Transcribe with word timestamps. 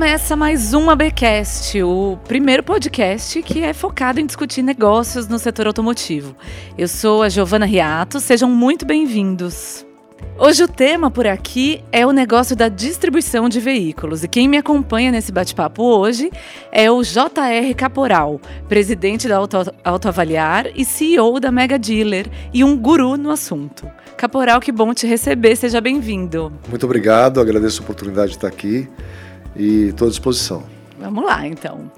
Começa 0.00 0.34
mais 0.34 0.72
um 0.72 0.88
ABcast, 0.88 1.82
o 1.82 2.18
primeiro 2.26 2.62
podcast 2.62 3.42
que 3.42 3.62
é 3.62 3.74
focado 3.74 4.18
em 4.18 4.24
discutir 4.24 4.62
negócios 4.62 5.28
no 5.28 5.38
setor 5.38 5.66
automotivo. 5.66 6.34
Eu 6.78 6.88
sou 6.88 7.22
a 7.22 7.28
Giovana 7.28 7.66
Riato, 7.66 8.18
sejam 8.18 8.48
muito 8.48 8.86
bem-vindos. 8.86 9.84
Hoje 10.38 10.64
o 10.64 10.68
tema 10.68 11.10
por 11.10 11.26
aqui 11.26 11.84
é 11.92 12.06
o 12.06 12.12
negócio 12.12 12.56
da 12.56 12.70
distribuição 12.70 13.46
de 13.46 13.60
veículos. 13.60 14.24
E 14.24 14.28
quem 14.28 14.48
me 14.48 14.56
acompanha 14.56 15.12
nesse 15.12 15.30
bate-papo 15.30 15.82
hoje 15.82 16.30
é 16.72 16.90
o 16.90 17.02
JR 17.02 17.74
Caporal, 17.76 18.40
presidente 18.70 19.28
da 19.28 19.36
Auto, 19.36 19.58
Autoavaliar 19.84 20.68
e 20.74 20.82
CEO 20.82 21.38
da 21.38 21.52
Mega 21.52 21.78
Dealer 21.78 22.26
e 22.54 22.64
um 22.64 22.74
guru 22.74 23.18
no 23.18 23.30
assunto. 23.30 23.86
Caporal, 24.16 24.62
que 24.62 24.72
bom 24.72 24.94
te 24.94 25.06
receber, 25.06 25.56
seja 25.56 25.78
bem-vindo. 25.78 26.50
Muito 26.70 26.86
obrigado, 26.86 27.38
agradeço 27.38 27.82
a 27.82 27.84
oportunidade 27.84 28.30
de 28.30 28.36
estar 28.38 28.48
aqui 28.48 28.88
e 29.56 29.88
estou 29.88 30.06
à 30.06 30.10
disposição. 30.10 30.62
Vamos 30.98 31.24
lá, 31.24 31.46
então. 31.46 31.90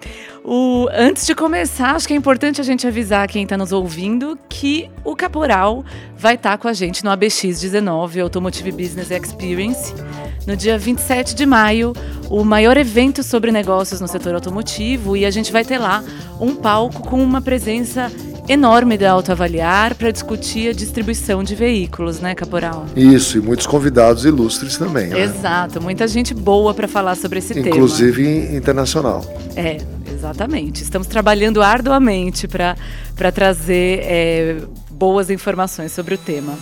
O, 0.44 0.88
antes 0.92 1.26
de 1.26 1.34
começar, 1.34 1.96
acho 1.96 2.06
que 2.06 2.14
é 2.14 2.16
importante 2.16 2.60
a 2.60 2.64
gente 2.64 2.86
avisar 2.86 3.26
quem 3.26 3.42
está 3.42 3.56
nos 3.56 3.72
ouvindo 3.72 4.38
que 4.48 4.88
o 5.04 5.16
Caporal 5.16 5.84
vai 6.16 6.34
estar 6.34 6.52
tá 6.52 6.58
com 6.58 6.68
a 6.68 6.72
gente 6.72 7.04
no 7.04 7.10
ABX19 7.10 8.22
Automotive 8.22 8.70
Business 8.70 9.10
Experience 9.10 9.92
no 10.46 10.56
dia 10.56 10.78
27 10.78 11.34
de 11.34 11.46
maio, 11.46 11.92
o 12.28 12.44
maior 12.44 12.76
evento 12.76 13.22
sobre 13.22 13.52
negócios 13.52 14.00
no 14.00 14.08
setor 14.08 14.34
automotivo, 14.34 15.16
e 15.16 15.24
a 15.24 15.30
gente 15.30 15.52
vai 15.52 15.64
ter 15.64 15.78
lá 15.78 16.02
um 16.40 16.54
palco 16.54 17.02
com 17.08 17.22
uma 17.22 17.40
presença 17.40 18.10
enorme 18.48 18.98
da 18.98 19.10
Autoavaliar 19.10 19.94
para 19.94 20.10
discutir 20.10 20.70
a 20.70 20.72
distribuição 20.72 21.42
de 21.42 21.54
veículos, 21.54 22.20
né, 22.20 22.34
Caporal? 22.34 22.86
Isso, 22.96 23.38
e 23.38 23.40
muitos 23.40 23.66
convidados 23.66 24.24
ilustres 24.24 24.76
também. 24.76 25.08
Né? 25.08 25.20
Exato, 25.20 25.80
muita 25.80 26.06
gente 26.08 26.34
boa 26.34 26.74
para 26.74 26.88
falar 26.88 27.14
sobre 27.14 27.38
esse 27.38 27.52
Inclusive 27.58 27.70
tema. 27.70 27.76
Inclusive 27.76 28.56
internacional. 28.56 29.24
É, 29.54 29.78
exatamente. 30.12 30.82
Estamos 30.82 31.06
trabalhando 31.06 31.62
arduamente 31.62 32.48
para 32.48 32.76
trazer 33.32 34.00
é, 34.02 34.56
boas 34.90 35.30
informações 35.30 35.92
sobre 35.92 36.14
o 36.14 36.18
tema. 36.18 36.56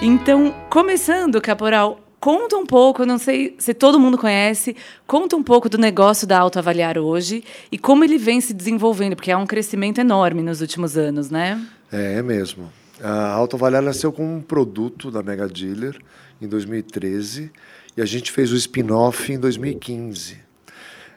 Então, 0.00 0.54
começando, 0.70 1.40
Caporal, 1.40 1.98
Conta 2.20 2.56
um 2.56 2.66
pouco, 2.66 3.06
não 3.06 3.16
sei 3.16 3.54
se 3.58 3.72
todo 3.72 3.98
mundo 3.98 4.18
conhece, 4.18 4.74
conta 5.06 5.36
um 5.36 5.42
pouco 5.42 5.68
do 5.68 5.78
negócio 5.78 6.26
da 6.26 6.38
Autoavaliar 6.38 6.98
hoje 6.98 7.44
e 7.70 7.78
como 7.78 8.02
ele 8.02 8.18
vem 8.18 8.40
se 8.40 8.52
desenvolvendo, 8.52 9.14
porque 9.14 9.30
há 9.30 9.38
um 9.38 9.46
crescimento 9.46 10.00
enorme 10.00 10.42
nos 10.42 10.60
últimos 10.60 10.96
anos, 10.96 11.30
né? 11.30 11.64
É, 11.92 12.14
é 12.14 12.22
mesmo. 12.22 12.72
A 13.00 13.30
Autoavaliar 13.34 13.82
nasceu 13.82 14.12
como 14.12 14.34
um 14.34 14.40
produto 14.40 15.10
da 15.10 15.22
Mega 15.22 15.46
Dealer 15.46 15.96
em 16.42 16.48
2013 16.48 17.52
e 17.96 18.02
a 18.02 18.04
gente 18.04 18.32
fez 18.32 18.50
o 18.50 18.56
spin-off 18.56 19.32
em 19.32 19.38
2015. 19.38 20.38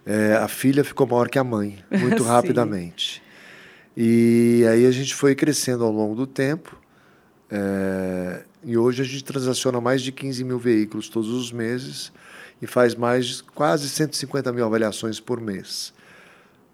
É, 0.05 0.35
a 0.35 0.47
filha 0.47 0.83
ficou 0.83 1.07
maior 1.07 1.29
que 1.29 1.39
a 1.39 1.43
mãe, 1.43 1.79
muito 1.91 2.21
rapidamente. 2.23 3.23
E 3.97 4.63
aí 4.69 4.85
a 4.85 4.91
gente 4.91 5.15
foi 5.15 5.33
crescendo 5.33 5.83
ao 5.83 5.91
longo 5.91 6.15
do 6.15 6.27
tempo. 6.27 6.79
É, 7.49 8.43
e 8.63 8.77
hoje 8.77 9.01
a 9.01 9.05
gente 9.05 9.23
transaciona 9.23 9.81
mais 9.81 10.01
de 10.01 10.11
15 10.11 10.43
mil 10.43 10.59
veículos 10.59 11.09
todos 11.09 11.29
os 11.29 11.51
meses 11.51 12.11
e 12.61 12.67
faz 12.67 12.93
mais 12.93 13.41
quase 13.41 13.89
150 13.89 14.51
mil 14.53 14.65
avaliações 14.65 15.19
por 15.19 15.41
mês. 15.41 15.93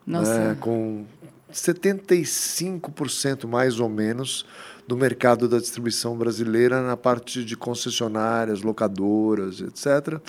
Nossa. 0.05 0.49
Né? 0.49 0.57
Com 0.59 1.05
75% 1.51 3.47
mais 3.47 3.79
ou 3.79 3.87
menos 3.87 4.45
do 4.87 4.97
mercado 4.97 5.47
da 5.47 5.59
distribuição 5.59 6.17
brasileira 6.17 6.81
na 6.81 6.97
parte 6.97 7.43
de 7.43 7.55
concessionárias, 7.55 8.61
locadoras, 8.61 9.61
etc. 9.61 10.19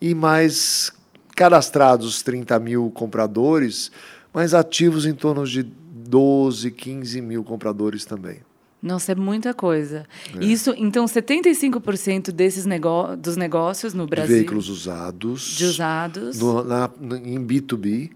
E 0.00 0.14
mais 0.14 0.92
cadastrados 1.34 2.22
30 2.22 2.58
mil 2.60 2.90
compradores, 2.90 3.90
mas 4.32 4.54
ativos 4.54 5.04
em 5.06 5.14
torno 5.14 5.44
de 5.46 5.62
12, 5.62 6.70
15 6.70 7.20
mil 7.20 7.42
compradores 7.44 8.04
também. 8.04 8.40
Nossa, 8.82 9.12
é 9.12 9.14
muita 9.14 9.54
coisa. 9.54 10.04
É. 10.34 10.44
Isso, 10.44 10.74
então, 10.76 11.04
75% 11.04 12.32
desses 12.32 12.66
negó 12.66 13.14
dos 13.14 13.36
negócios 13.36 13.94
no 13.94 14.06
Brasil. 14.08 14.34
De 14.34 14.40
veículos 14.40 14.68
usados. 14.68 15.42
De 15.56 15.64
usados. 15.66 16.38
No, 16.40 16.64
na, 16.64 16.90
em 17.24 17.38
B2B. 17.46 18.10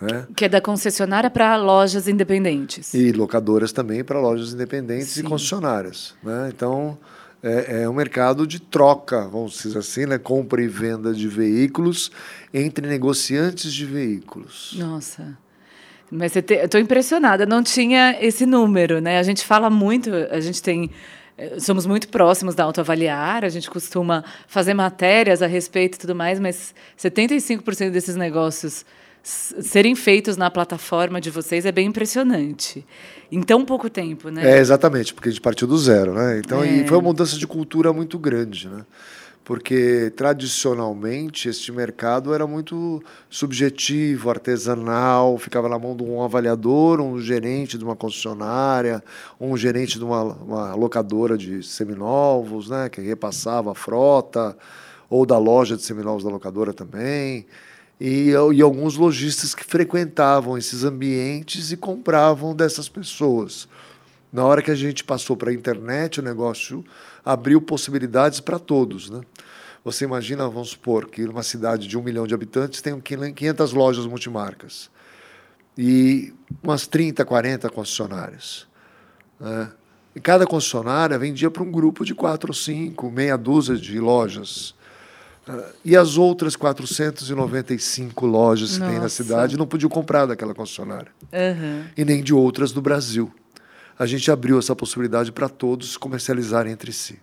Né? 0.00 0.26
Que 0.36 0.44
é 0.44 0.48
da 0.48 0.60
concessionária 0.60 1.28
para 1.28 1.56
lojas 1.56 2.06
independentes. 2.06 2.94
E 2.94 3.10
locadoras 3.10 3.72
também 3.72 4.04
para 4.04 4.20
lojas 4.20 4.54
independentes 4.54 5.08
Sim. 5.08 5.20
e 5.20 5.22
concessionárias. 5.24 6.14
Né? 6.22 6.52
Então, 6.54 6.96
é, 7.42 7.82
é, 7.82 7.88
um 7.88 7.92
mercado 7.92 8.46
de 8.46 8.60
troca, 8.60 9.28
vamos 9.28 9.60
dizer 9.60 9.78
assim, 9.78 10.06
né? 10.06 10.18
compra 10.18 10.62
e 10.62 10.68
venda 10.68 11.12
de 11.12 11.26
veículos 11.26 12.12
entre 12.54 12.86
negociantes 12.86 13.72
de 13.72 13.84
veículos. 13.84 14.74
Nossa. 14.78 15.36
Mas 16.14 16.36
eu 16.36 16.42
estou 16.46 16.78
impressionada, 16.78 17.46
não 17.46 17.62
tinha 17.62 18.18
esse 18.20 18.44
número, 18.44 19.00
né? 19.00 19.18
A 19.18 19.22
gente 19.22 19.46
fala 19.46 19.70
muito, 19.70 20.10
a 20.30 20.40
gente 20.40 20.62
tem 20.62 20.90
eh, 21.38 21.58
somos 21.58 21.86
muito 21.86 22.08
próximos 22.08 22.54
da 22.54 22.64
autoavaliar, 22.64 23.46
a 23.46 23.48
gente 23.48 23.70
costuma 23.70 24.22
fazer 24.46 24.74
matérias 24.74 25.40
a 25.40 25.46
respeito 25.46 25.94
e 25.94 25.98
tudo 26.00 26.14
mais, 26.14 26.38
mas 26.38 26.74
75% 26.98 27.90
desses 27.90 28.14
negócios 28.14 28.84
serem 29.22 29.94
feitos 29.94 30.36
na 30.36 30.50
plataforma 30.50 31.18
de 31.18 31.30
vocês 31.30 31.64
é 31.64 31.72
bem 31.72 31.86
impressionante. 31.86 32.84
Em 33.30 33.40
tão 33.40 33.64
pouco 33.64 33.88
tempo, 33.88 34.28
né? 34.28 34.56
É, 34.56 34.58
exatamente, 34.58 35.14
porque 35.14 35.30
a 35.30 35.32
gente 35.32 35.40
partiu 35.40 35.66
do 35.66 35.78
zero, 35.78 36.12
né? 36.12 36.42
Então, 36.44 36.62
é. 36.62 36.66
e 36.66 36.86
foi 36.86 36.98
uma 36.98 37.04
mudança 37.04 37.38
de 37.38 37.46
cultura 37.46 37.90
muito 37.90 38.18
grande, 38.18 38.68
né? 38.68 38.84
Porque 39.44 40.12
tradicionalmente 40.16 41.48
este 41.48 41.72
mercado 41.72 42.32
era 42.32 42.46
muito 42.46 43.02
subjetivo, 43.28 44.30
artesanal, 44.30 45.36
ficava 45.36 45.68
na 45.68 45.78
mão 45.78 45.96
de 45.96 46.04
um 46.04 46.22
avaliador, 46.22 47.00
um 47.00 47.20
gerente 47.20 47.76
de 47.76 47.84
uma 47.84 47.96
concessionária, 47.96 49.02
um 49.40 49.56
gerente 49.56 49.98
de 49.98 50.04
uma, 50.04 50.22
uma 50.22 50.74
locadora 50.74 51.36
de 51.36 51.62
seminovos, 51.62 52.68
né, 52.68 52.88
que 52.88 53.00
repassava 53.00 53.72
a 53.72 53.74
frota, 53.74 54.56
ou 55.10 55.26
da 55.26 55.38
loja 55.38 55.76
de 55.76 55.82
seminovos 55.82 56.22
da 56.22 56.30
locadora 56.30 56.72
também, 56.72 57.44
e, 58.00 58.30
e 58.30 58.62
alguns 58.62 58.96
lojistas 58.96 59.54
que 59.54 59.64
frequentavam 59.64 60.56
esses 60.56 60.84
ambientes 60.84 61.72
e 61.72 61.76
compravam 61.76 62.54
dessas 62.54 62.88
pessoas. 62.88 63.68
Na 64.32 64.44
hora 64.46 64.62
que 64.62 64.70
a 64.70 64.74
gente 64.74 65.04
passou 65.04 65.36
para 65.36 65.50
a 65.50 65.54
internet, 65.54 66.20
o 66.20 66.22
negócio 66.22 66.82
abriu 67.22 67.60
possibilidades 67.60 68.40
para 68.40 68.58
todos. 68.58 69.10
Né? 69.10 69.20
Você 69.84 70.06
imagina, 70.06 70.48
vamos 70.48 70.70
supor, 70.70 71.06
que 71.10 71.22
uma 71.24 71.42
cidade 71.42 71.86
de 71.86 71.98
um 71.98 72.02
milhão 72.02 72.26
de 72.26 72.32
habitantes 72.32 72.80
tem 72.80 72.98
500 72.98 73.72
lojas 73.74 74.06
multimarcas 74.06 74.90
e 75.76 76.32
umas 76.62 76.86
30, 76.86 77.24
40 77.26 77.68
concessionárias. 77.68 78.66
Né? 79.38 79.70
E 80.16 80.20
cada 80.20 80.46
concessionária 80.46 81.18
vendia 81.18 81.50
para 81.50 81.62
um 81.62 81.70
grupo 81.70 82.02
de 82.02 82.14
quatro 82.14 82.50
ou 82.50 82.54
cinco, 82.54 83.10
meia 83.10 83.36
dúzia 83.36 83.76
de 83.76 83.98
lojas. 84.00 84.74
E 85.84 85.96
as 85.96 86.16
outras 86.16 86.54
495 86.56 88.24
lojas 88.26 88.74
que 88.74 88.78
Nossa. 88.78 88.92
tem 88.92 89.00
na 89.00 89.08
cidade 89.08 89.56
não 89.58 89.66
podiam 89.66 89.90
comprar 89.90 90.24
daquela 90.24 90.54
concessionária. 90.54 91.10
Uhum. 91.32 91.84
E 91.96 92.04
nem 92.04 92.22
de 92.22 92.32
outras 92.32 92.72
do 92.72 92.80
Brasil 92.80 93.32
a 94.02 94.06
gente 94.06 94.28
abriu 94.32 94.58
essa 94.58 94.74
possibilidade 94.74 95.30
para 95.30 95.48
todos 95.48 95.96
comercializarem 95.96 96.72
entre 96.72 96.92
si. 96.92 97.20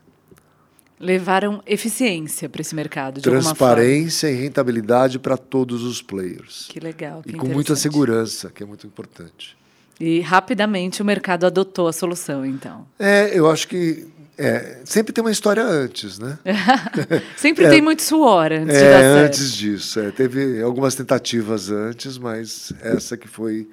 Levaram 0.98 1.62
eficiência 1.66 2.48
para 2.48 2.62
esse 2.62 2.74
mercado, 2.74 3.16
de 3.16 3.22
Transparência 3.22 4.30
e 4.32 4.36
rentabilidade 4.36 5.20
para 5.20 5.36
todos 5.36 5.84
os 5.84 6.02
players. 6.02 6.68
Que 6.70 6.80
legal. 6.80 7.22
Que 7.22 7.32
e 7.32 7.34
com 7.34 7.48
muita 7.48 7.76
segurança, 7.76 8.50
que 8.50 8.64
é 8.64 8.66
muito 8.66 8.88
importante. 8.88 9.58
E 10.00 10.22
rapidamente 10.22 11.02
o 11.02 11.06
mercado 11.06 11.46
adotou 11.46 11.90
a 11.90 11.94
solução, 11.94 12.46
então. 12.46 12.88
É, 12.98 13.38
eu 13.38 13.50
acho 13.50 13.68
que 13.68 14.08
é, 14.38 14.80
sempre 14.86 15.12
tem 15.12 15.22
uma 15.22 15.32
história 15.32 15.64
antes, 15.64 16.18
né? 16.18 16.40
sempre 17.36 17.66
é, 17.66 17.70
tem 17.70 17.82
muito 17.82 18.02
suor 18.02 18.54
antes 18.54 18.78
é, 18.78 19.00
de. 19.00 19.26
Antes 19.26 19.54
disso, 19.54 20.00
é, 20.00 20.12
teve 20.12 20.62
algumas 20.62 20.96
tentativas 20.96 21.70
antes, 21.70 22.18
mas 22.18 22.72
essa 22.82 23.18
que 23.18 23.28
foi 23.28 23.68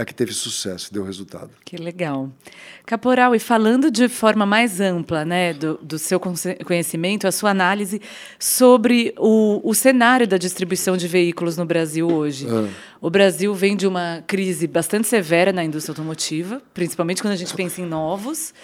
a 0.00 0.04
que 0.04 0.14
teve 0.14 0.32
sucesso, 0.32 0.92
deu 0.92 1.04
resultado. 1.04 1.50
Que 1.64 1.76
legal. 1.76 2.30
Caporal, 2.86 3.34
e 3.34 3.38
falando 3.38 3.90
de 3.90 4.08
forma 4.08 4.46
mais 4.46 4.80
ampla 4.80 5.24
né, 5.24 5.52
do, 5.52 5.78
do 5.82 5.98
seu 5.98 6.18
conhecimento, 6.18 7.26
a 7.26 7.32
sua 7.32 7.50
análise 7.50 8.00
sobre 8.38 9.14
o, 9.18 9.60
o 9.62 9.74
cenário 9.74 10.26
da 10.26 10.38
distribuição 10.38 10.96
de 10.96 11.06
veículos 11.06 11.56
no 11.56 11.64
Brasil 11.64 12.10
hoje. 12.10 12.46
Ah. 12.48 12.68
O 13.00 13.10
Brasil 13.10 13.54
vem 13.54 13.76
de 13.76 13.86
uma 13.86 14.24
crise 14.26 14.66
bastante 14.66 15.06
severa 15.06 15.52
na 15.52 15.64
indústria 15.64 15.92
automotiva, 15.92 16.62
principalmente 16.72 17.22
quando 17.22 17.34
a 17.34 17.36
gente 17.36 17.54
pensa 17.54 17.80
em 17.80 17.86
novos. 17.86 18.54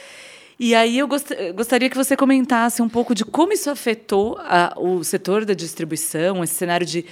E 0.58 0.74
aí 0.74 0.98
eu 0.98 1.06
gost 1.06 1.28
gostaria 1.54 1.90
que 1.90 1.96
você 1.96 2.16
comentasse 2.16 2.80
um 2.80 2.88
pouco 2.88 3.14
de 3.14 3.24
como 3.24 3.52
isso 3.52 3.68
afetou 3.68 4.38
a, 4.38 4.74
o 4.78 5.04
setor 5.04 5.44
da 5.44 5.52
distribuição, 5.52 6.42
esse 6.42 6.54
cenário 6.54 6.86
de 6.86 7.04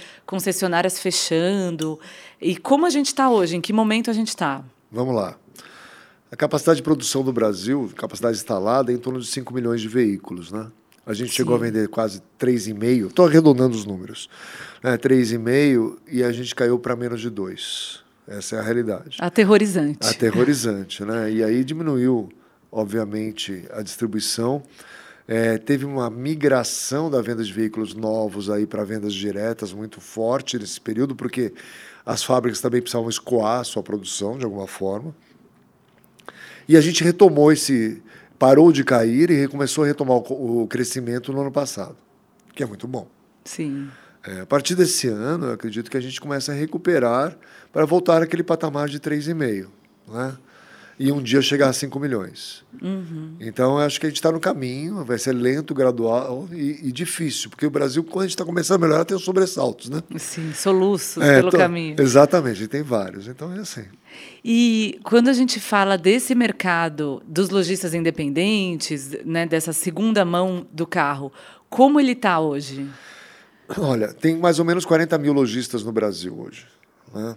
A 6.31 6.35
capacidade 6.35 6.77
de 6.77 6.83
produção 6.83 7.23
do 7.23 7.31
Brasil, 7.31 7.91
capacidade 7.95 8.35
instalada, 8.37 8.91
é 8.91 8.95
em 8.95 8.97
torno 8.97 9.19
de 9.19 9.27
5 9.27 9.53
milhões 9.53 9.79
de 9.79 9.87
veículos, 9.87 10.51
né? 10.51 10.67
A 11.05 11.13
gente 11.13 11.29
Sim. 11.29 11.35
chegou 11.35 11.55
a 11.55 11.59
vender 11.59 11.87
quase 11.87 12.21
3,5, 12.39 13.07
estou 13.07 13.27
arredondando 13.27 13.75
os 13.75 13.85
números, 13.85 14.27
né? 14.83 14.97
3,5 14.97 15.97
e 16.11 16.23
a 16.23 16.31
gente 16.31 16.55
caiu 16.55 16.79
para 16.79 16.95
menos 16.95 17.21
de 17.21 17.29
2. 17.29 18.03
Essa 18.27 18.55
é 18.55 18.59
a 18.59 18.63
realidade. 18.63 19.17
Aterrorizante. 19.19 20.07
Aterrorizante, 20.07 21.05
né? 21.05 21.31
E 21.31 21.43
aí 21.43 21.63
diminuiu, 21.63 22.29
obviamente, 22.75 23.65
a 23.71 23.81
distribuição. 23.81 24.61
É, 25.27 25.57
teve 25.57 25.85
uma 25.85 26.09
migração 26.09 27.09
da 27.09 27.21
venda 27.21 27.43
de 27.43 27.51
veículos 27.51 27.95
novos 27.95 28.49
aí 28.49 28.67
para 28.67 28.83
vendas 28.83 29.13
diretas 29.13 29.73
muito 29.73 29.99
forte 29.99 30.59
nesse 30.59 30.79
período, 30.79 31.15
porque 31.15 31.53
as 32.05 32.23
fábricas 32.23 32.61
também 32.61 32.81
precisavam 32.81 33.09
escoar 33.09 33.61
a 33.61 33.63
sua 33.63 33.81
produção 33.81 34.37
de 34.37 34.43
alguma 34.43 34.67
forma. 34.67 35.15
E 36.67 36.75
a 36.75 36.81
gente 36.81 37.03
retomou 37.03 37.51
esse. 37.51 38.03
parou 38.37 38.71
de 38.71 38.83
cair 38.83 39.31
e 39.31 39.47
começou 39.47 39.85
a 39.85 39.87
retomar 39.87 40.17
o, 40.17 40.63
o 40.63 40.67
crescimento 40.67 41.31
no 41.31 41.41
ano 41.41 41.51
passado, 41.51 41.95
que 42.53 42.61
é 42.61 42.65
muito 42.65 42.87
bom. 42.87 43.07
Sim. 43.45 43.89
É, 44.23 44.41
a 44.41 44.45
partir 44.45 44.75
desse 44.75 45.07
ano, 45.07 45.47
eu 45.47 45.53
acredito 45.53 45.89
que 45.89 45.97
a 45.97 46.01
gente 46.01 46.19
começa 46.19 46.51
a 46.51 46.55
recuperar 46.55 47.37
para 47.71 47.85
voltar 47.85 48.21
àquele 48.21 48.43
patamar 48.43 48.89
de 48.89 48.99
3,5, 48.99 49.67
né? 50.07 50.37
E 50.97 51.11
um 51.11 51.21
dia 51.21 51.41
chegar 51.41 51.67
a 51.67 51.73
5 51.73 51.99
milhões. 51.99 52.63
Uhum. 52.81 53.35
Então, 53.39 53.77
acho 53.77 53.99
que 53.99 54.05
a 54.05 54.09
gente 54.09 54.17
está 54.17 54.31
no 54.31 54.39
caminho, 54.39 55.03
vai 55.03 55.17
ser 55.17 55.33
lento, 55.33 55.73
gradual 55.73 56.47
e, 56.53 56.87
e 56.87 56.91
difícil, 56.91 57.49
porque 57.49 57.65
o 57.65 57.69
Brasil, 57.69 58.01
quando 58.03 58.21
a 58.21 58.27
gente 58.27 58.35
está 58.35 58.45
começando 58.45 58.81
a 58.81 58.87
melhorar, 58.87 59.03
tem 59.05 59.15
os 59.15 59.23
sobressaltos, 59.23 59.89
né? 59.89 60.01
Sim, 60.17 60.53
soluços 60.53 61.21
é, 61.21 61.37
pelo 61.37 61.51
tô, 61.51 61.57
caminho. 61.57 61.95
Exatamente, 61.99 62.67
tem 62.67 62.81
vários. 62.81 63.27
Então, 63.27 63.53
é 63.53 63.59
assim. 63.59 63.83
E 64.43 64.97
quando 65.03 65.27
a 65.27 65.33
gente 65.33 65.59
fala 65.59 65.97
desse 65.97 66.33
mercado 66.33 67.21
dos 67.27 67.49
lojistas 67.49 67.93
independentes, 67.93 69.17
né, 69.25 69.45
dessa 69.45 69.73
segunda 69.73 70.23
mão 70.23 70.65
do 70.71 70.87
carro, 70.87 71.31
como 71.69 71.99
ele 71.99 72.13
está 72.13 72.39
hoje? 72.39 72.87
Olha, 73.77 74.13
tem 74.13 74.37
mais 74.37 74.59
ou 74.59 74.65
menos 74.65 74.85
40 74.85 75.17
mil 75.17 75.33
lojistas 75.33 75.83
no 75.83 75.91
Brasil 75.91 76.39
hoje. 76.39 76.65
Né? 77.13 77.35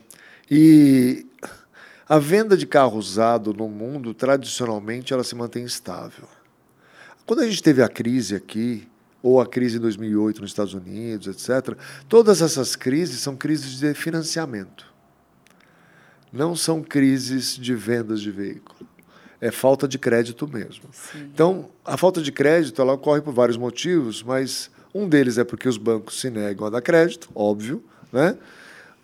E 0.50 1.26
a 2.08 2.18
venda 2.18 2.56
de 2.56 2.66
carro 2.66 2.98
usado 2.98 3.52
no 3.52 3.68
mundo, 3.68 4.14
tradicionalmente, 4.14 5.12
ela 5.12 5.22
se 5.22 5.34
mantém 5.34 5.64
estável. 5.64 6.26
Quando 7.26 7.40
a 7.40 7.46
gente 7.46 7.62
teve 7.62 7.82
a 7.82 7.88
crise 7.88 8.34
aqui, 8.34 8.88
ou 9.22 9.40
a 9.40 9.46
crise 9.46 9.76
em 9.76 9.80
2008 9.80 10.40
nos 10.40 10.50
Estados 10.50 10.72
Unidos, 10.72 11.26
etc., 11.26 11.76
todas 12.08 12.40
essas 12.40 12.74
crises 12.74 13.20
são 13.20 13.36
crises 13.36 13.78
de 13.78 13.92
financiamento. 13.92 14.86
Não 16.32 16.56
são 16.56 16.82
crises 16.82 17.56
de 17.56 17.74
vendas 17.74 18.20
de 18.20 18.30
veículo. 18.30 18.88
É 19.40 19.50
falta 19.50 19.86
de 19.86 19.98
crédito 19.98 20.48
mesmo. 20.48 20.84
Sim. 20.92 21.28
Então, 21.32 21.68
a 21.84 21.96
falta 21.96 22.22
de 22.22 22.32
crédito 22.32 22.80
ela 22.80 22.94
ocorre 22.94 23.20
por 23.20 23.32
vários 23.32 23.56
motivos, 23.56 24.22
mas 24.22 24.70
um 24.94 25.08
deles 25.08 25.38
é 25.38 25.44
porque 25.44 25.68
os 25.68 25.76
bancos 25.76 26.20
se 26.20 26.30
negam 26.30 26.66
a 26.66 26.70
dar 26.70 26.80
crédito, 26.80 27.30
óbvio, 27.34 27.84
né? 28.12 28.36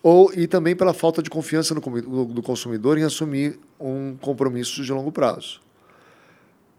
Ou, 0.05 0.31
e 0.35 0.45
também 0.45 0.75
pela 0.75 0.93
falta 0.93 1.23
de 1.23 1.31
confiança 1.31 1.73
no, 1.73 1.81
do 2.25 2.43
consumidor 2.43 2.95
em 2.95 3.01
assumir 3.01 3.59
um 3.79 4.15
compromisso 4.15 4.83
de 4.83 4.93
longo 4.93 5.11
prazo. 5.11 5.59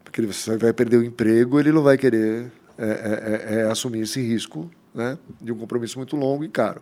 Porque 0.01 0.21
você 0.21 0.55
vai 0.55 0.71
perder 0.71 0.95
o 0.95 1.03
emprego, 1.03 1.59
ele 1.59 1.73
não 1.73 1.83
vai 1.83 1.97
querer 1.97 2.49
é, 2.77 2.85
é, 2.85 2.87
é, 2.87 3.59
é, 3.59 3.61
assumir 3.63 3.99
esse 3.99 4.21
risco 4.21 4.71
né, 4.95 5.17
de 5.41 5.51
um 5.51 5.57
compromisso 5.57 5.99
muito 5.99 6.15
longo 6.15 6.45
e 6.45 6.47
caro. 6.47 6.81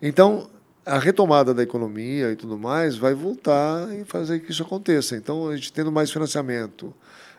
Então, 0.00 0.48
a 0.84 1.00
retomada 1.00 1.52
da 1.52 1.64
economia 1.64 2.30
e 2.30 2.36
tudo 2.36 2.56
mais 2.56 2.96
vai 2.96 3.12
voltar 3.12 3.92
e 3.92 4.04
fazer 4.04 4.38
que 4.38 4.52
isso 4.52 4.62
aconteça. 4.62 5.16
Então, 5.16 5.48
a 5.48 5.56
gente 5.56 5.72
tendo 5.72 5.90
mais 5.90 6.12
financiamento, 6.12 6.94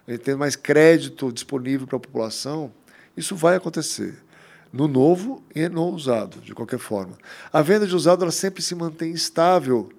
a 0.05 0.11
gente 0.11 0.23
tendo 0.23 0.39
mais 0.39 0.57
crédito 0.57 1.31
disponível 1.31 1.87
para 1.87 1.95
a 1.95 2.01
população, 2.01 2.73
isso 3.15 3.37
vai 3.37 3.55
acontecer 3.55 4.26
no 4.71 4.87
novo 4.87 5.41
e 5.55 5.67
no 5.69 5.89
usado, 5.89 6.39
de 6.41 6.53
qualquer 6.53 6.79
forma. 6.79 7.17
A 7.51 7.61
venda 7.61 7.87
de 7.87 7.95
usado 7.95 8.23
ela 8.23 8.31
sempre 8.31 8.61
se 8.61 8.75
mantém 8.75 9.11
estável 9.11 9.89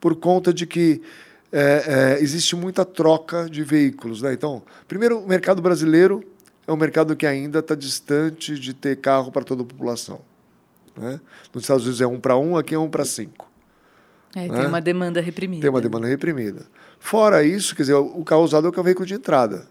por 0.00 0.16
conta 0.16 0.52
de 0.52 0.66
que 0.66 1.02
é, 1.52 2.16
é, 2.18 2.22
existe 2.22 2.56
muita 2.56 2.84
troca 2.84 3.48
de 3.48 3.62
veículos. 3.62 4.22
Né? 4.22 4.32
Então, 4.32 4.62
primeiro, 4.88 5.18
o 5.18 5.28
mercado 5.28 5.60
brasileiro 5.60 6.24
é 6.66 6.72
um 6.72 6.76
mercado 6.76 7.14
que 7.14 7.26
ainda 7.26 7.58
está 7.58 7.74
distante 7.74 8.58
de 8.58 8.72
ter 8.72 8.96
carro 8.96 9.30
para 9.30 9.44
toda 9.44 9.62
a 9.62 9.66
população. 9.66 10.20
Né? 10.96 11.20
Nos 11.52 11.64
Estados 11.64 11.84
Unidos 11.84 12.00
é 12.00 12.06
um 12.06 12.18
para 12.18 12.36
um, 12.36 12.56
aqui 12.56 12.74
é 12.74 12.78
um 12.78 12.88
para 12.88 13.04
cinco. 13.04 13.50
É, 14.34 14.48
né? 14.48 14.58
Tem 14.58 14.66
uma 14.66 14.80
demanda 14.80 15.20
reprimida. 15.20 15.60
Tem 15.60 15.70
uma 15.70 15.80
demanda 15.80 16.06
reprimida. 16.06 16.62
Fora 16.98 17.44
isso, 17.44 17.76
quer 17.76 17.82
dizer, 17.82 17.94
o 17.94 18.24
carro 18.24 18.42
usado 18.42 18.66
é 18.66 18.80
o 18.80 18.82
veículo 18.82 19.04
de 19.04 19.14
entrada. 19.14 19.66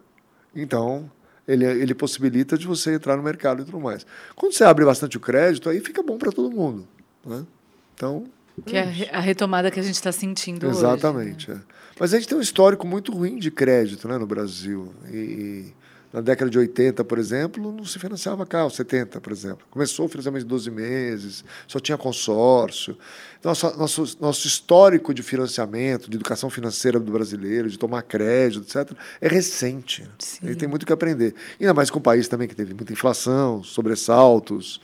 Então, 0.56 1.10
ele, 1.52 1.66
ele 1.66 1.94
possibilita 1.94 2.58
de 2.58 2.66
você 2.66 2.94
entrar 2.94 3.18
no 3.18 3.24
mercado 3.24 3.62
e 3.62 3.66
tudo 3.66 3.80
mais. 3.80 4.06
Quando 4.36 4.54
você 4.54 4.64
abre 4.64 4.86
bastante 4.86 5.18
o 5.18 5.20
crédito, 5.20 5.70
aí 5.70 5.80
fica 5.80 6.02
bom 6.02 6.18
para 6.18 6.32
todo 6.32 6.50
mundo. 6.50 6.88
Né? 7.26 7.46
Então. 7.94 8.26
Que 8.66 8.78
é 8.78 9.10
a 9.12 9.20
retomada 9.20 9.70
que 9.70 9.80
a 9.80 9.84
gente 9.84 9.96
está 9.96 10.12
sentindo 10.12 10.68
Exatamente. 10.68 11.52
Hoje, 11.52 11.60
né? 11.60 11.66
é. 11.68 11.82
Mas 12.00 12.14
a 12.14 12.18
gente 12.18 12.28
tem 12.28 12.38
um 12.38 12.42
histórico 12.42 12.88
muito 12.88 13.12
ruim 13.12 13.38
de 13.38 13.52
crédito 13.52 14.08
né, 14.08 14.18
no 14.18 14.26
Brasil. 14.26 14.94
E, 15.12 15.68
na 16.14 16.20
década 16.20 16.52
de 16.52 16.58
80, 16.58 17.04
por 17.06 17.18
exemplo, 17.18 17.72
não 17.72 17.86
se 17.86 17.98
financiava 17.98 18.46
carro, 18.46 18.70
70, 18.70 19.22
por 19.22 19.32
exemplo. 19.32 19.66
Começou 19.70 20.06
o 20.06 20.10
financiamento 20.10 20.44
de 20.44 20.50
12 20.50 20.70
meses, 20.70 21.46
só 21.68 21.80
tinha 21.80 21.98
consórcio. 21.98 22.98
Nosso, 23.42 23.78
nosso, 23.78 24.18
nosso 24.20 24.48
histórico 24.48 25.14
de 25.14 25.24
financiamento, 25.24 26.10
de 26.10 26.18
educação 26.18 26.50
financeira 26.50 27.00
do 27.00 27.12
brasileiro, 27.12 27.70
de 27.70 27.80
tomar 27.80 28.02
crédito, 28.02 28.64
etc., 28.64 28.96
é 29.22 29.28
recente. 29.28 30.08
Sim. 30.20 30.40
Ele 30.44 30.56
tem 30.56 30.68
muito 30.68 30.86
que 30.86 30.92
aprender. 30.92 31.34
Ainda 31.60 31.74
mais 31.74 31.90
com 31.90 32.00
um 32.00 32.02
país 32.02 32.28
também 32.28 32.48
que 32.48 32.56
teve 32.56 32.74
muita 32.74 32.92
inflação, 32.92 33.64
sobressaltos, 33.64 34.82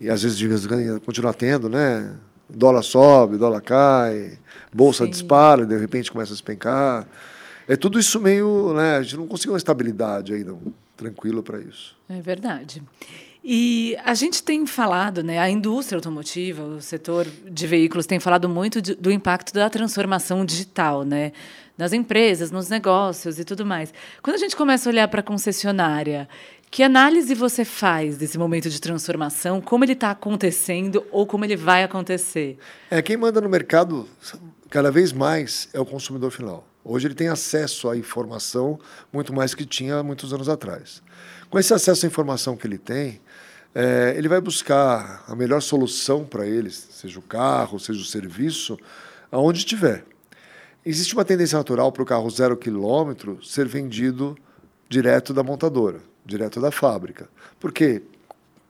e 0.00 0.10
às 0.10 0.22
vezes 0.22 0.40
continua 1.04 1.32
tendo, 1.32 1.68
né? 1.68 2.12
Dólar 2.50 2.82
sobe, 2.82 3.38
dólar 3.38 3.62
cai, 3.62 4.38
bolsa 4.72 5.04
Sim. 5.04 5.10
dispara, 5.10 5.64
de 5.64 5.78
repente 5.78 6.10
começa 6.10 6.32
a 6.32 6.34
despencar. 6.34 7.06
É 7.68 7.76
tudo 7.76 7.98
isso 7.98 8.20
meio. 8.20 8.72
Né, 8.74 8.96
a 8.96 9.02
gente 9.02 9.16
não 9.16 9.26
conseguiu 9.26 9.52
uma 9.52 9.58
estabilidade 9.58 10.32
ainda 10.32 10.56
tranquila 10.96 11.42
para 11.42 11.60
isso. 11.60 11.96
É 12.08 12.20
verdade. 12.20 12.82
E 13.46 13.94
a 14.02 14.14
gente 14.14 14.42
tem 14.42 14.66
falado, 14.66 15.22
né, 15.22 15.38
a 15.38 15.50
indústria 15.50 15.98
automotiva, 15.98 16.64
o 16.64 16.80
setor 16.80 17.26
de 17.44 17.66
veículos 17.66 18.06
tem 18.06 18.18
falado 18.18 18.48
muito 18.48 18.80
de, 18.80 18.94
do 18.94 19.12
impacto 19.12 19.52
da 19.52 19.68
transformação 19.68 20.46
digital, 20.46 21.04
né, 21.04 21.30
nas 21.76 21.92
empresas, 21.92 22.50
nos 22.50 22.70
negócios 22.70 23.38
e 23.38 23.44
tudo 23.44 23.66
mais. 23.66 23.92
Quando 24.22 24.36
a 24.36 24.38
gente 24.38 24.56
começa 24.56 24.88
a 24.88 24.90
olhar 24.90 25.08
para 25.08 25.20
a 25.20 25.22
concessionária, 25.22 26.26
que 26.70 26.82
análise 26.82 27.34
você 27.34 27.66
faz 27.66 28.16
desse 28.16 28.38
momento 28.38 28.70
de 28.70 28.80
transformação? 28.80 29.60
Como 29.60 29.84
ele 29.84 29.92
está 29.92 30.10
acontecendo 30.10 31.04
ou 31.12 31.26
como 31.26 31.44
ele 31.44 31.54
vai 31.54 31.84
acontecer? 31.84 32.58
É 32.90 33.02
quem 33.02 33.16
manda 33.16 33.42
no 33.42 33.48
mercado 33.48 34.08
cada 34.70 34.90
vez 34.90 35.12
mais 35.12 35.68
é 35.74 35.78
o 35.78 35.84
consumidor 35.84 36.30
final. 36.30 36.66
Hoje 36.84 37.06
ele 37.06 37.14
tem 37.14 37.28
acesso 37.28 37.88
à 37.88 37.96
informação 37.96 38.78
muito 39.10 39.32
mais 39.32 39.54
que 39.54 39.64
tinha 39.64 40.02
muitos 40.02 40.34
anos 40.34 40.50
atrás. 40.50 41.02
Com 41.48 41.58
esse 41.58 41.72
acesso 41.72 42.04
à 42.04 42.08
informação 42.08 42.56
que 42.56 42.66
ele 42.66 42.76
tem, 42.76 43.22
é, 43.74 44.14
ele 44.16 44.28
vai 44.28 44.40
buscar 44.40 45.24
a 45.26 45.34
melhor 45.34 45.62
solução 45.62 46.24
para 46.24 46.46
ele, 46.46 46.70
seja 46.70 47.18
o 47.18 47.22
carro, 47.22 47.80
seja 47.80 48.00
o 48.00 48.04
serviço, 48.04 48.78
aonde 49.32 49.60
estiver. 49.60 50.04
Existe 50.84 51.14
uma 51.14 51.24
tendência 51.24 51.56
natural 51.56 51.90
para 51.90 52.02
o 52.02 52.06
carro 52.06 52.28
zero 52.28 52.56
quilômetro 52.56 53.42
ser 53.42 53.66
vendido 53.66 54.36
direto 54.88 55.32
da 55.32 55.42
montadora, 55.42 56.00
direto 56.24 56.60
da 56.60 56.70
fábrica. 56.70 57.28
Por 57.58 57.72
quê? 57.72 58.02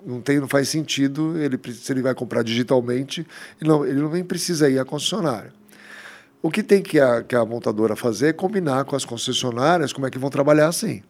Não, 0.06 0.20
tem, 0.20 0.38
não 0.38 0.46
faz 0.46 0.68
sentido, 0.68 1.36
ele, 1.38 1.58
se 1.72 1.92
ele 1.92 2.02
vai 2.02 2.14
comprar 2.14 2.44
digitalmente, 2.44 3.26
ele 3.60 3.68
não, 3.68 3.84
ele 3.84 4.00
não 4.00 4.10
nem 4.10 4.22
precisa 4.22 4.70
ir 4.70 4.78
à 4.78 4.84
concessionária. 4.84 5.52
O 6.44 6.50
que 6.50 6.62
tem 6.62 6.82
que 6.82 7.00
a, 7.00 7.22
que 7.22 7.34
a 7.34 7.42
montadora 7.42 7.96
fazer 7.96 8.26
é 8.28 8.32
combinar 8.34 8.84
com 8.84 8.94
as 8.94 9.02
concessionárias 9.02 9.94
como 9.94 10.06
é 10.06 10.10
que 10.10 10.18
vão 10.18 10.28
trabalhar 10.28 10.68
assim. 10.68 11.02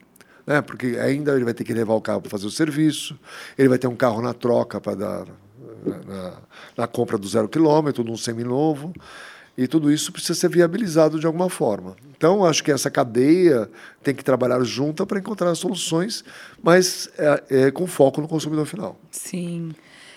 Né? 0.46 0.62
Porque 0.62 0.96
ainda 1.02 1.34
ele 1.34 1.44
vai 1.44 1.52
ter 1.52 1.64
que 1.64 1.74
levar 1.74 1.94
o 1.94 2.00
carro 2.00 2.20
para 2.20 2.30
fazer 2.30 2.46
o 2.46 2.52
serviço, 2.52 3.18
ele 3.58 3.68
vai 3.68 3.76
ter 3.76 3.88
um 3.88 3.96
carro 3.96 4.22
na 4.22 4.32
troca 4.32 4.80
para 4.80 4.94
dar 4.94 5.26
na, 6.06 6.34
na, 6.76 6.86
compra 6.86 7.18
do 7.18 7.26
zero 7.26 7.48
quilômetro, 7.48 8.04
de 8.04 8.12
um 8.12 8.16
seminovo. 8.16 8.94
E 9.58 9.66
tudo 9.66 9.90
isso 9.90 10.12
precisa 10.12 10.38
ser 10.38 10.50
viabilizado 10.50 11.18
de 11.18 11.26
alguma 11.26 11.50
forma. 11.50 11.96
Então, 12.16 12.44
acho 12.44 12.62
que 12.62 12.70
essa 12.70 12.88
cadeia 12.88 13.68
tem 14.04 14.14
que 14.14 14.22
trabalhar 14.22 14.62
junta 14.62 15.04
para 15.04 15.18
encontrar 15.18 15.52
soluções, 15.56 16.24
mas 16.62 17.10
é, 17.18 17.42
é, 17.50 17.70
com 17.72 17.88
foco 17.88 18.20
no 18.20 18.28
consumidor 18.28 18.66
final. 18.66 18.96
Sim. 19.10 19.72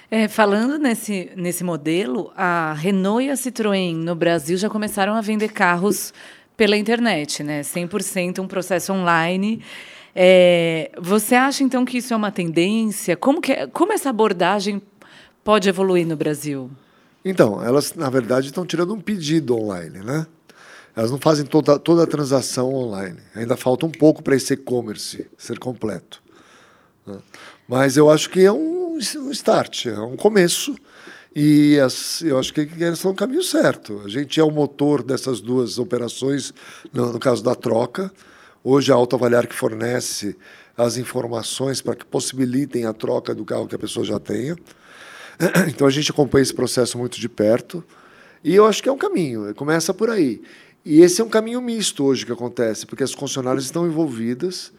É, 0.09 0.27
falando 0.29 0.79
nesse, 0.79 1.31
nesse 1.35 1.63
modelo, 1.65 2.31
a 2.35 2.73
Renault 2.73 3.25
e 3.25 3.29
a 3.29 3.33
Citroën 3.33 3.93
no 3.93 4.15
Brasil 4.15 4.57
já 4.57 4.69
começaram 4.69 5.13
a 5.13 5.21
vender 5.21 5.49
carros 5.49 6.13
pela 6.55 6.77
internet, 6.77 7.43
né? 7.43 7.61
100% 7.61 8.39
um 8.39 8.47
processo 8.47 8.93
online. 8.93 9.61
É, 10.15 10.91
você 10.97 11.35
acha, 11.35 11.61
então, 11.61 11.83
que 11.83 11.97
isso 11.97 12.13
é 12.13 12.17
uma 12.17 12.31
tendência? 12.31 13.17
Como, 13.17 13.41
que, 13.41 13.67
como 13.67 13.91
essa 13.91 14.09
abordagem 14.09 14.81
pode 15.43 15.67
evoluir 15.67 16.07
no 16.07 16.15
Brasil? 16.15 16.71
Então, 17.23 17.61
elas, 17.63 17.93
na 17.93 18.09
verdade, 18.09 18.47
estão 18.47 18.65
tirando 18.65 18.93
um 18.93 19.01
pedido 19.01 19.55
online, 19.55 19.99
né? 19.99 20.25
Elas 20.95 21.11
não 21.11 21.19
fazem 21.19 21.45
toda, 21.45 21.77
toda 21.77 22.03
a 22.03 22.07
transação 22.07 22.73
online. 22.73 23.19
Ainda 23.35 23.55
falta 23.55 23.85
um 23.85 23.91
pouco 23.91 24.23
para 24.23 24.35
esse 24.35 24.53
e-commerce 24.53 25.27
ser 25.37 25.59
completo. 25.59 26.23
Né? 27.05 27.19
Mas 27.67 27.97
eu 27.97 28.09
acho 28.09 28.31
que 28.31 28.43
é 28.43 28.51
um, 28.51 28.86
um 28.97 29.31
start, 29.31 29.85
é 29.85 29.99
um 29.99 30.15
começo. 30.15 30.75
E 31.35 31.79
as, 31.79 32.21
eu 32.23 32.39
acho 32.39 32.51
que 32.51 32.61
eles 32.61 32.93
estão 32.93 33.11
no 33.11 33.17
caminho 33.17 33.43
certo. 33.43 34.01
A 34.03 34.09
gente 34.09 34.39
é 34.39 34.43
o 34.43 34.49
motor 34.49 35.03
dessas 35.03 35.39
duas 35.39 35.77
operações, 35.77 36.51
no, 36.91 37.13
no 37.13 37.19
caso 37.19 37.43
da 37.43 37.53
troca. 37.53 38.11
Hoje 38.63 38.91
a 38.91 38.95
Auto 38.95 39.15
Avaliar 39.15 39.45
que 39.45 39.53
fornece 39.53 40.35
as 40.75 40.97
informações 40.97 41.79
para 41.81 41.95
que 41.95 42.05
possibilitem 42.05 42.85
a 42.85 42.93
troca 42.93 43.35
do 43.35 43.45
carro 43.45 43.67
que 43.67 43.75
a 43.75 43.79
pessoa 43.79 44.05
já 44.05 44.19
tenha. 44.19 44.55
Então 45.69 45.85
a 45.85 45.91
gente 45.91 46.09
acompanha 46.09 46.41
esse 46.41 46.53
processo 46.53 46.97
muito 46.97 47.19
de 47.19 47.29
perto. 47.29 47.83
E 48.43 48.55
eu 48.55 48.65
acho 48.65 48.81
que 48.81 48.89
é 48.89 48.91
um 48.91 48.97
caminho, 48.97 49.53
começa 49.53 49.93
por 49.93 50.09
aí. 50.09 50.41
E 50.83 51.01
esse 51.01 51.21
é 51.21 51.23
um 51.23 51.29
caminho 51.29 51.61
misto 51.61 52.03
hoje 52.03 52.25
que 52.25 52.31
acontece, 52.31 52.85
porque 52.87 53.03
as 53.03 53.13
concessionárias 53.13 53.65
estão 53.65 53.85
envolvidas 53.85 54.71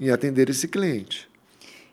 em 0.00 0.08
atender 0.10 0.48
esse 0.48 0.66
cliente. 0.66 1.28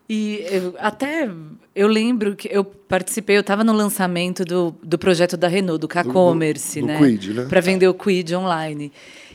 E 0.10 0.46
eu, 0.50 0.76
até 0.80 1.30
eu 1.76 1.88
lembro 1.88 2.36
que 2.36 2.50
eu 2.52 2.64
participei, 2.64 3.38
eu 3.38 3.42
estava 3.42 3.64
no 3.64 3.74
lançamento 3.74 4.44
do, 4.44 4.76
do 4.84 4.98
projeto 4.98 5.38
da 5.38 5.48
Renault, 5.48 5.80
do 5.80 5.88
K-Commerce, 5.88 6.82
né? 6.82 6.98
Quid, 6.98 7.34
né? 7.34 7.46
Para 7.46 7.62
vender 7.62 7.88
o 7.88 7.94
Quid 7.94 8.36
online. 8.36 8.92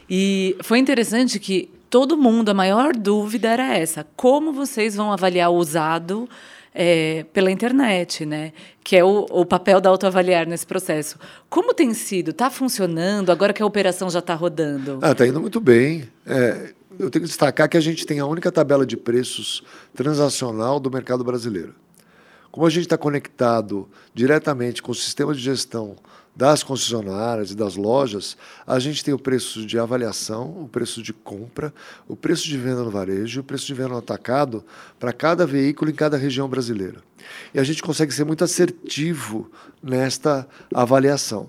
E 0.09 0.57
foi 0.63 0.79
interessante 0.79 1.39
que 1.39 1.71
todo 1.91 2.17
mundo, 2.17 2.51
a 2.51 2.55
maior 2.55 2.95
dúvida 2.95 3.49
era 3.49 3.77
essa: 3.77 4.07
como 4.15 4.53
vocês 4.53 4.95
vão 4.95 5.13
avaliar 5.13 5.51
o 5.51 5.55
usado 5.55 6.29
é, 6.75 7.25
pela 7.33 7.51
internet, 7.51 8.25
né? 8.25 8.53
Que 8.85 8.97
é 8.97 9.05
o, 9.05 9.27
o 9.31 9.45
papel 9.45 9.81
da 9.81 9.91
autoavaliar 9.91 10.47
nesse 10.47 10.67
processo. 10.67 11.19
Como 11.49 11.75
tem 11.75 11.93
sido? 11.93 12.31
Está 12.31 12.51
funcionando 12.51 13.31
agora 13.31 13.53
que 13.53 13.63
a 13.63 13.67
operação 13.67 14.09
já 14.09 14.21
está 14.21 14.35
rodando? 14.35 14.99
Ah, 15.03 15.13
está 15.13 15.27
indo 15.27 15.41
muito 15.41 15.61
bem. 15.61 16.05
É, 16.27 16.73
eu 16.99 17.11
tenho 17.11 17.23
que 17.23 17.29
destacar 17.29 17.69
que 17.69 17.77
a 17.77 17.81
gente 17.81 18.05
tem 18.05 18.19
a 18.19 18.27
única 18.27 18.51
tabela 18.51 18.85
de 18.85 18.97
preços 18.97 19.63
transacional 19.95 20.81
do 20.81 20.91
mercado 20.91 21.23
brasileiro. 21.23 21.75
Como 22.51 22.67
a 22.67 22.71
gente 22.71 22.85
está 22.85 22.99
conectado 22.99 23.89
diretamente 24.15 24.83
com 24.83 24.91
o 24.91 24.95
sistema 24.95 25.35
de 25.35 25.41
gestão 25.41 25.97
das 26.35 26.63
concessionárias 26.63 27.51
e 27.51 27.55
das 27.55 27.77
lojas, 27.77 28.37
a 28.67 28.79
gente 28.79 29.05
tem 29.05 29.13
o 29.13 29.19
preço 29.19 29.67
de 29.67 29.79
avaliação, 29.79 30.63
o 30.63 30.69
preço 30.69 31.03
de 31.03 31.13
compra, 31.13 31.75
o 32.07 32.15
preço 32.15 32.45
de 32.45 32.57
venda 32.57 32.83
no 32.83 32.91
varejo 32.91 33.39
e 33.39 33.43
o 33.43 33.45
preço 33.45 33.67
de 33.67 33.75
venda 33.75 33.91
no 33.91 33.99
atacado 33.99 34.65
para 34.99 35.13
cada 35.13 35.47
veículo 35.47 35.91
em 35.91 35.95
cada 35.95 36.17
região 36.17 36.49
brasileira. 36.49 37.03
E 37.53 37.59
a 37.59 37.65
gente 37.65 37.83
consegue 37.83 38.15
ser 38.15 38.25
muito 38.25 38.45
assertivo 38.45 39.51
nesta 39.83 40.49
avaliação. 40.73 41.49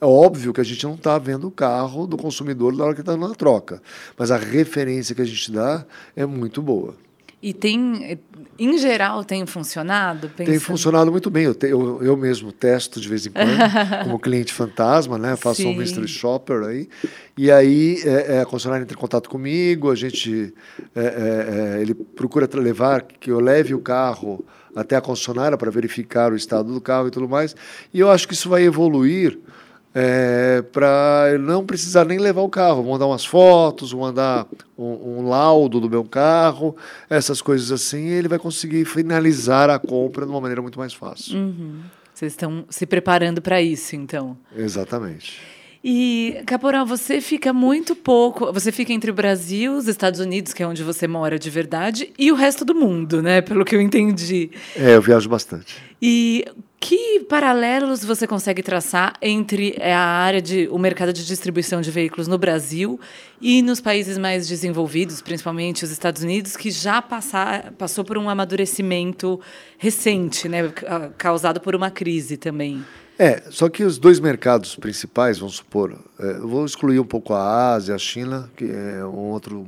É 0.00 0.04
óbvio 0.04 0.52
que 0.52 0.60
a 0.60 0.64
gente 0.64 0.84
não 0.84 0.94
está 0.94 1.18
vendo 1.18 1.48
o 1.48 1.50
carro 1.50 2.06
do 2.06 2.16
consumidor 2.16 2.72
na 2.72 2.84
hora 2.84 2.94
que 2.94 3.00
está 3.00 3.16
na 3.16 3.34
troca, 3.34 3.82
mas 4.16 4.30
a 4.30 4.36
referência 4.36 5.14
que 5.14 5.22
a 5.22 5.24
gente 5.24 5.50
dá 5.50 5.84
é 6.14 6.24
muito 6.24 6.62
boa. 6.62 6.94
E 7.40 7.52
tem, 7.52 8.18
em 8.58 8.78
geral, 8.78 9.22
tem 9.22 9.46
funcionado? 9.46 10.28
Pensando... 10.28 10.46
Tem 10.52 10.58
funcionado 10.58 11.12
muito 11.12 11.30
bem. 11.30 11.44
Eu, 11.44 11.54
te, 11.54 11.68
eu, 11.68 12.02
eu, 12.02 12.16
mesmo 12.16 12.50
testo 12.50 13.00
de 13.00 13.08
vez 13.08 13.26
em 13.26 13.30
quando, 13.30 13.46
como 14.02 14.18
cliente 14.18 14.52
fantasma, 14.52 15.16
né? 15.16 15.36
Faço 15.36 15.62
Sim. 15.62 15.68
um 15.68 15.76
mystery 15.76 16.08
shopper 16.08 16.64
aí. 16.64 16.88
E 17.36 17.48
aí 17.48 18.02
é, 18.04 18.36
é, 18.36 18.40
a 18.40 18.44
concessionária 18.44 18.82
entra 18.82 18.96
em 18.96 19.00
contato 19.00 19.30
comigo, 19.30 19.88
a 19.88 19.94
gente, 19.94 20.52
é, 20.96 21.00
é, 21.00 21.76
é 21.76 21.80
ele 21.80 21.94
procura 21.94 22.48
levar 22.54 23.02
que 23.02 23.30
eu 23.30 23.38
leve 23.38 23.72
o 23.72 23.78
carro 23.78 24.44
até 24.74 24.96
a 24.96 25.00
concessionária 25.00 25.56
para 25.56 25.70
verificar 25.70 26.32
o 26.32 26.36
estado 26.36 26.74
do 26.74 26.80
carro 26.80 27.06
e 27.06 27.10
tudo 27.12 27.28
mais. 27.28 27.54
E 27.94 28.00
eu 28.00 28.10
acho 28.10 28.26
que 28.26 28.34
isso 28.34 28.48
vai 28.48 28.64
evoluir 28.64 29.38
é, 30.00 30.62
para 30.62 31.36
não 31.40 31.66
precisar 31.66 32.04
nem 32.04 32.18
levar 32.18 32.42
o 32.42 32.48
carro, 32.48 32.84
vou 32.84 32.92
mandar 32.92 33.06
umas 33.06 33.24
fotos, 33.24 33.90
vou 33.90 34.02
mandar 34.02 34.46
um, 34.78 35.18
um, 35.18 35.28
laudo 35.28 35.80
do 35.80 35.90
meu 35.90 36.04
carro, 36.04 36.76
essas 37.10 37.42
coisas 37.42 37.72
assim, 37.72 38.06
e 38.06 38.12
ele 38.12 38.28
vai 38.28 38.38
conseguir 38.38 38.84
finalizar 38.84 39.68
a 39.68 39.76
compra 39.76 40.24
de 40.24 40.30
uma 40.30 40.40
maneira 40.40 40.62
muito 40.62 40.78
mais 40.78 40.94
fácil. 40.94 41.36
Uhum. 41.36 41.80
Vocês 42.14 42.32
estão 42.32 42.64
se 42.70 42.86
preparando 42.86 43.42
para 43.42 43.60
isso, 43.60 43.96
então? 43.96 44.38
Exatamente. 44.56 45.57
E, 45.82 46.42
Caporal, 46.44 46.84
você 46.84 47.20
fica 47.20 47.52
muito 47.52 47.94
pouco. 47.94 48.52
Você 48.52 48.72
fica 48.72 48.92
entre 48.92 49.10
o 49.10 49.14
Brasil, 49.14 49.74
os 49.74 49.86
Estados 49.86 50.20
Unidos, 50.20 50.52
que 50.52 50.62
é 50.62 50.66
onde 50.66 50.82
você 50.82 51.06
mora 51.06 51.38
de 51.38 51.50
verdade, 51.50 52.12
e 52.18 52.32
o 52.32 52.34
resto 52.34 52.64
do 52.64 52.74
mundo, 52.74 53.22
né? 53.22 53.40
Pelo 53.40 53.64
que 53.64 53.76
eu 53.76 53.80
entendi. 53.80 54.50
É, 54.76 54.96
eu 54.96 55.02
viajo 55.02 55.28
bastante. 55.28 55.76
E 56.00 56.44
que 56.80 57.20
paralelos 57.28 58.04
você 58.04 58.26
consegue 58.26 58.62
traçar 58.62 59.14
entre 59.20 59.74
é, 59.78 59.92
a 59.92 60.00
área 60.00 60.40
de 60.40 60.68
o 60.70 60.78
mercado 60.78 61.12
de 61.12 61.26
distribuição 61.26 61.80
de 61.80 61.90
veículos 61.90 62.28
no 62.28 62.38
Brasil 62.38 63.00
e 63.40 63.62
nos 63.62 63.80
países 63.80 64.16
mais 64.16 64.46
desenvolvidos, 64.46 65.20
principalmente 65.20 65.84
os 65.84 65.90
Estados 65.90 66.22
Unidos, 66.22 66.56
que 66.56 66.70
já 66.70 67.02
passar, 67.02 67.72
passou 67.72 68.04
por 68.04 68.16
um 68.16 68.28
amadurecimento 68.28 69.40
recente, 69.76 70.48
né, 70.48 70.72
causado 71.16 71.60
por 71.60 71.74
uma 71.74 71.90
crise 71.90 72.36
também? 72.36 72.84
É, 73.18 73.42
só 73.50 73.68
que 73.68 73.82
os 73.82 73.98
dois 73.98 74.20
mercados 74.20 74.76
principais, 74.76 75.40
vamos 75.40 75.56
supor, 75.56 75.98
é, 76.20 76.34
vou 76.34 76.64
excluir 76.64 77.00
um 77.00 77.04
pouco 77.04 77.34
a 77.34 77.72
Ásia, 77.72 77.96
a 77.96 77.98
China, 77.98 78.48
que 78.56 78.64
é 78.70 79.04
um 79.04 79.30
outro 79.30 79.66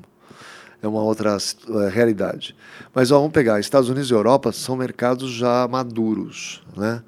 é 0.83 0.89
uma 0.89 1.03
outra 1.03 1.37
é, 1.37 1.89
realidade. 1.89 2.57
Mas 2.95 3.11
ó, 3.11 3.19
vamos 3.19 3.33
pegar, 3.33 3.59
Estados 3.59 3.89
Unidos 3.89 4.09
e 4.11 4.15
Europa 4.15 4.53
são 4.53 4.77
mercados 4.77 5.31
já 5.33 5.67
maduros, 5.69 6.63
né? 6.77 7.03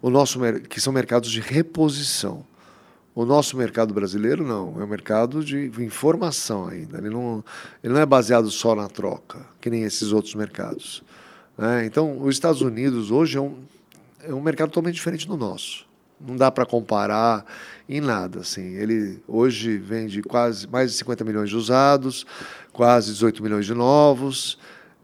O 0.00 0.08
nosso, 0.08 0.38
que 0.68 0.80
são 0.80 0.92
mercados 0.92 1.30
de 1.30 1.40
reposição. 1.40 2.46
O 3.12 3.24
nosso 3.24 3.56
mercado 3.56 3.92
brasileiro 3.92 4.46
não, 4.46 4.80
é 4.80 4.84
um 4.84 4.86
mercado 4.86 5.44
de 5.44 5.72
informação 5.82 6.68
ainda. 6.68 6.98
Ele 6.98 7.10
não, 7.10 7.44
ele 7.82 7.92
não 7.92 8.00
é 8.00 8.06
baseado 8.06 8.48
só 8.48 8.76
na 8.76 8.88
troca, 8.88 9.40
que 9.60 9.68
nem 9.68 9.82
esses 9.82 10.12
outros 10.12 10.36
mercados. 10.36 11.02
Né? 11.58 11.84
Então, 11.84 12.22
os 12.22 12.36
Estados 12.36 12.62
Unidos 12.62 13.10
hoje 13.10 13.36
é 13.36 13.40
um, 13.40 13.56
é 14.22 14.32
um 14.32 14.40
mercado 14.40 14.68
totalmente 14.68 14.94
diferente 14.94 15.26
do 15.26 15.36
nosso. 15.36 15.87
Não 16.20 16.36
dá 16.36 16.50
para 16.50 16.66
comparar 16.66 17.44
em 17.88 18.00
nada. 18.00 18.40
Assim. 18.40 18.74
Ele 18.74 19.20
hoje 19.26 19.78
vende 19.78 20.22
quase 20.22 20.66
mais 20.66 20.92
de 20.92 20.98
50 20.98 21.24
milhões 21.24 21.48
de 21.48 21.56
usados, 21.56 22.26
quase 22.72 23.12
18 23.12 23.42
milhões 23.42 23.66
de 23.66 23.74
novos. 23.74 24.58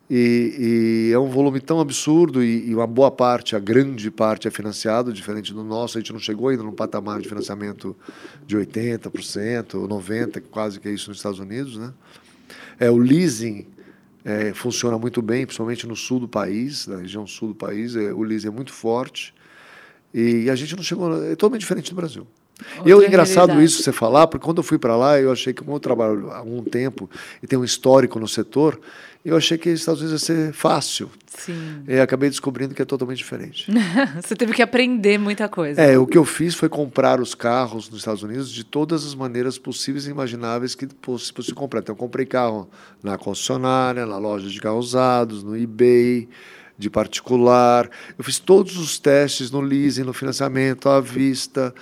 E, 0.09 1.09
e, 1.09 1.13
é 1.15 1.19
um 1.19 1.31
volume 1.31 1.61
tão 1.61 1.81
absurdo 1.81 2.45
e, 2.45 2.69
e, 2.69 2.75
uma 2.75 2.87
boa 2.87 3.11
parte, 3.11 3.57
a 3.57 3.59
grande 3.59 4.11
parte 4.11 4.47
é 4.47 4.51
financiado, 4.51 5.13
diferente 5.13 5.53
do 5.55 5.65
nosso. 5.65 5.97
A 5.97 6.01
gente 6.01 6.13
não 6.13 6.21
chegou 6.21 6.49
ainda 6.49 6.63
num 6.63 6.73
patamar 6.73 7.21
de 7.21 7.29
financiamento 7.29 7.97
de 8.47 8.57
80%, 8.57 9.09
90%, 9.89 10.43
quase 10.51 10.79
que 10.79 10.89
é 10.89 10.93
isso 10.93 11.09
nos 11.09 11.19
Estados 11.19 11.39
Unidos. 11.39 11.79
Né? 11.79 11.93
É, 12.79 12.91
o 12.91 12.99
leasing 12.99 13.67
é, 14.25 14.53
funciona 14.53 14.99
muito 14.99 15.23
bem, 15.23 15.47
principalmente 15.47 15.87
no 15.87 15.97
sul 15.97 16.21
do 16.21 16.29
país, 16.29 16.87
na 16.87 16.99
região 16.99 17.27
sul 17.27 17.49
do 17.49 17.55
país. 17.55 17.97
É, 17.97 18.13
o 18.13 18.23
leasing 18.23 18.49
é 18.49 18.51
muito 18.51 18.73
forte. 18.73 19.35
E 20.15 20.49
a 20.49 20.55
gente 20.55 20.77
não 20.77 20.83
chegou. 20.83 21.13
É 21.25 21.31
totalmente 21.31 21.63
diferente 21.63 21.91
do 21.91 21.97
Brasil. 21.97 22.25
Outra 22.79 22.89
e 22.89 22.93
é 22.93 23.09
engraçado 23.09 23.49
realidade. 23.49 23.65
isso 23.65 23.83
você 23.83 23.91
falar, 23.91 24.29
porque 24.29 24.45
quando 24.45 24.59
eu 24.59 24.63
fui 24.63 24.79
para 24.79 24.97
lá, 24.97 25.21
eu 25.21 25.33
achei 25.33 25.53
que, 25.53 25.63
como 25.63 25.75
eu 25.75 25.81
trabalho 25.81 26.31
há 26.31 26.39
algum 26.39 26.63
tempo 26.63 27.11
e 27.43 27.47
tenho 27.49 27.63
um 27.63 27.65
histórico 27.65 28.21
no 28.21 28.29
setor, 28.29 28.81
eu 29.25 29.37
achei 29.37 29.59
que 29.59 29.71
os 29.71 29.81
Estados 29.81 30.01
Unidos 30.01 30.23
ia 30.23 30.27
ser 30.27 30.53
fácil. 30.53 31.11
Sim. 31.27 31.83
E 31.89 31.99
acabei 31.99 32.31
descobrindo 32.31 32.73
que 32.73 32.81
é 32.81 32.85
totalmente 32.85 33.19
diferente. 33.19 33.67
você 34.23 34.37
teve 34.37 34.53
que 34.53 34.63
aprender 34.63 35.19
muita 35.19 35.49
coisa. 35.49 35.81
É, 35.81 35.99
o 35.99 36.07
que 36.07 36.17
eu 36.17 36.25
fiz 36.25 36.55
foi 36.55 36.69
comprar 36.69 37.21
os 37.21 37.35
carros 37.35 37.89
nos 37.91 38.01
Estados 38.01 38.23
Unidos 38.23 38.53
de 38.53 38.63
todas 38.63 39.05
as 39.05 39.17
maneiras 39.17 39.59
possíveis 39.59 40.07
e 40.07 40.11
imagináveis 40.11 40.77
que 40.77 40.87
fosse 41.03 41.33
possível 41.33 41.57
comprar. 41.57 41.81
Então, 41.81 41.95
eu 41.95 41.99
comprei 41.99 42.25
carro 42.25 42.69
na 43.03 43.19
concessionária, 43.19 44.07
na 44.07 44.19
loja 44.19 44.49
de 44.49 44.61
carros 44.61 44.89
usados, 44.89 45.43
no 45.43 45.57
eBay 45.57 46.29
de 46.79 46.91
particular. 46.91 47.89
Eu 48.19 48.25
fiz 48.25 48.39
todos 48.39 48.77
os 48.77 48.99
testes 48.99 49.51
no 49.51 49.61
leasing, 49.61 50.03
no 50.03 50.13
financiamento 50.13 50.89
à 50.89 51.01
vista, 51.01 51.75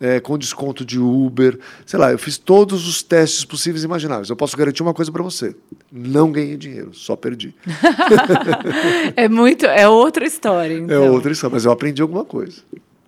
é, 0.00 0.20
com 0.20 0.36
desconto 0.36 0.84
de 0.84 0.98
Uber, 0.98 1.58
sei 1.86 1.98
lá, 1.98 2.12
eu 2.12 2.18
fiz 2.18 2.36
todos 2.36 2.86
os 2.86 3.02
testes 3.02 3.44
possíveis 3.44 3.82
e 3.82 3.86
imagináveis. 3.86 4.28
Eu 4.28 4.36
posso 4.36 4.56
garantir 4.56 4.82
uma 4.82 4.92
coisa 4.92 5.10
para 5.10 5.22
você: 5.22 5.54
não 5.90 6.30
ganhei 6.30 6.56
dinheiro, 6.56 6.90
só 6.92 7.16
perdi. 7.16 7.54
é 9.16 9.28
muito, 9.28 9.64
é 9.66 9.88
outra 9.88 10.26
história. 10.26 10.74
É 10.74 10.78
então. 10.78 11.04
É 11.04 11.10
outra 11.10 11.32
história, 11.32 11.54
mas 11.54 11.64
eu 11.64 11.72
aprendi 11.72 12.02
alguma 12.02 12.24
coisa. 12.24 12.60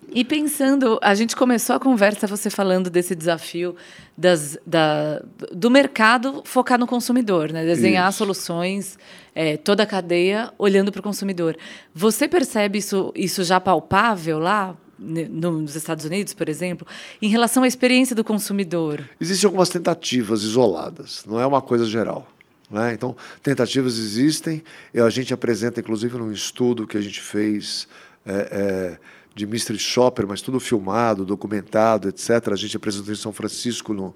E 0.09 0.23
pensando, 0.23 0.97
a 1.01 1.13
gente 1.13 1.35
começou 1.35 1.75
a 1.75 1.79
conversa 1.79 2.27
você 2.27 2.49
falando 2.49 2.89
desse 2.89 3.13
desafio 3.13 3.75
das, 4.17 4.57
da, 4.65 5.21
do 5.51 5.69
mercado 5.69 6.41
focar 6.45 6.79
no 6.79 6.87
consumidor, 6.87 7.51
né? 7.51 7.65
desenhar 7.65 8.09
isso. 8.09 8.17
soluções, 8.17 8.97
é, 9.35 9.57
toda 9.57 9.83
a 9.83 9.85
cadeia 9.85 10.51
olhando 10.57 10.91
para 10.91 10.99
o 10.99 11.03
consumidor. 11.03 11.57
Você 11.93 12.27
percebe 12.27 12.79
isso, 12.79 13.11
isso 13.15 13.43
já 13.43 13.59
palpável 13.59 14.39
lá? 14.39 14.75
nos 14.99 15.75
Estados 15.75 16.05
Unidos, 16.05 16.33
por 16.33 16.49
exemplo, 16.49 16.87
em 17.21 17.29
relação 17.29 17.61
à 17.61 17.67
experiência 17.67 18.15
do 18.15 18.23
consumidor? 18.23 19.07
Existem 19.21 19.47
algumas 19.47 19.69
tentativas 19.69 20.41
isoladas, 20.41 21.23
não 21.27 21.39
é 21.39 21.45
uma 21.45 21.61
coisa 21.61 21.85
geral. 21.85 22.27
Né? 22.67 22.93
Então, 22.93 23.15
tentativas 23.43 23.97
existem, 23.97 24.63
a 24.95 25.09
gente 25.11 25.33
apresenta, 25.33 25.79
inclusive, 25.79 26.17
num 26.17 26.31
estudo 26.31 26.87
que 26.87 26.97
a 26.97 27.01
gente 27.01 27.21
fez 27.21 27.87
é, 28.25 28.33
é, 28.33 28.97
de 29.37 29.45
Mystery 29.45 29.77
Shopper, 29.77 30.27
mas 30.27 30.41
tudo 30.41 30.59
filmado, 30.59 31.23
documentado, 31.23 32.09
etc. 32.09 32.49
A 32.51 32.55
gente 32.55 32.75
apresentou 32.75 33.13
em 33.13 33.17
São 33.17 33.31
Francisco, 33.31 33.93
no, 33.93 34.13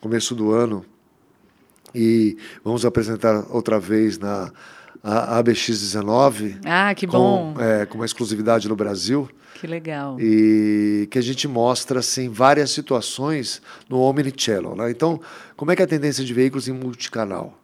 começo 0.00 0.34
do 0.34 0.52
ano, 0.52 0.84
e 1.94 2.38
vamos 2.64 2.86
apresentar 2.86 3.44
outra 3.50 3.78
vez 3.78 4.18
na 4.18 4.50
a 5.02 5.42
ABX19. 5.42 6.60
Ah, 6.64 6.94
que 6.94 7.06
bom! 7.06 7.54
Com, 7.54 7.60
é, 7.60 7.86
com 7.86 7.96
uma 7.96 8.04
exclusividade 8.04 8.68
no 8.68 8.76
Brasil. 8.76 9.28
Que 9.54 9.66
legal. 9.66 10.18
E 10.20 11.08
que 11.10 11.18
a 11.18 11.22
gente 11.22 11.48
mostra 11.48 12.00
assim, 12.00 12.28
várias 12.28 12.70
situações 12.70 13.62
no 13.88 13.98
Omnichannel. 13.98 14.76
Né? 14.76 14.90
Então, 14.90 15.20
como 15.56 15.70
é 15.72 15.76
que 15.76 15.82
é 15.82 15.84
a 15.84 15.88
tendência 15.88 16.24
de 16.24 16.32
veículos 16.34 16.68
em 16.68 16.72
multicanal? 16.72 17.59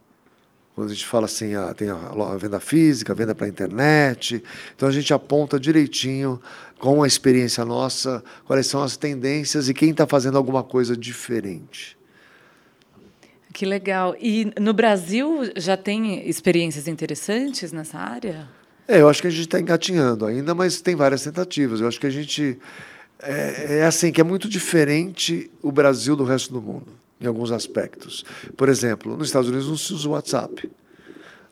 Quando 0.77 0.91
a 0.91 0.93
gente 0.93 1.07
fala 1.07 1.25
assim, 1.25 1.55
ah, 1.55 1.73
tem 1.73 1.89
a 1.89 2.37
venda 2.37 2.59
física, 2.59 3.11
a 3.11 3.15
venda 3.15 3.33
para 3.33 3.47
a 3.47 3.49
internet. 3.49 4.43
Então 4.75 4.87
a 4.87 4.91
gente 4.91 5.11
aponta 5.11 5.59
direitinho, 5.59 6.39
com 6.77 7.01
a 7.01 7.07
experiência 7.07 7.65
nossa, 7.65 8.23
quais 8.45 8.67
são 8.67 8.83
as 8.83 8.95
tendências 8.95 9.67
e 9.67 9.73
quem 9.73 9.89
está 9.89 10.05
fazendo 10.05 10.37
alguma 10.37 10.63
coisa 10.63 10.95
diferente. 10.95 11.97
Que 13.51 13.65
legal. 13.65 14.15
E 14.21 14.53
no 14.61 14.71
Brasil 14.71 15.51
já 15.55 15.75
tem 15.75 16.29
experiências 16.29 16.87
interessantes 16.87 17.71
nessa 17.71 17.97
área? 17.97 18.47
É, 18.87 19.01
eu 19.01 19.09
acho 19.09 19.19
que 19.19 19.29
a 19.29 19.31
gente 19.31 19.47
está 19.47 19.59
engatinhando 19.59 20.27
ainda, 20.27 20.53
mas 20.53 20.79
tem 20.79 20.95
várias 20.95 21.23
tentativas. 21.23 21.81
Eu 21.81 21.87
acho 21.87 21.99
que 21.99 22.05
a 22.05 22.11
gente. 22.11 22.59
É, 23.19 23.79
é 23.79 23.85
assim, 23.87 24.11
que 24.11 24.21
é 24.21 24.23
muito 24.23 24.47
diferente 24.47 25.49
o 25.59 25.71
Brasil 25.71 26.15
do 26.15 26.23
resto 26.23 26.53
do 26.53 26.61
mundo 26.61 27.06
em 27.19 27.25
alguns 27.25 27.51
aspectos. 27.51 28.23
Por 28.55 28.69
exemplo, 28.69 29.17
nos 29.17 29.27
Estados 29.27 29.49
Unidos 29.49 29.67
não 29.67 29.77
se 29.77 29.93
usa 29.93 30.07
o 30.07 30.11
WhatsApp. 30.11 30.69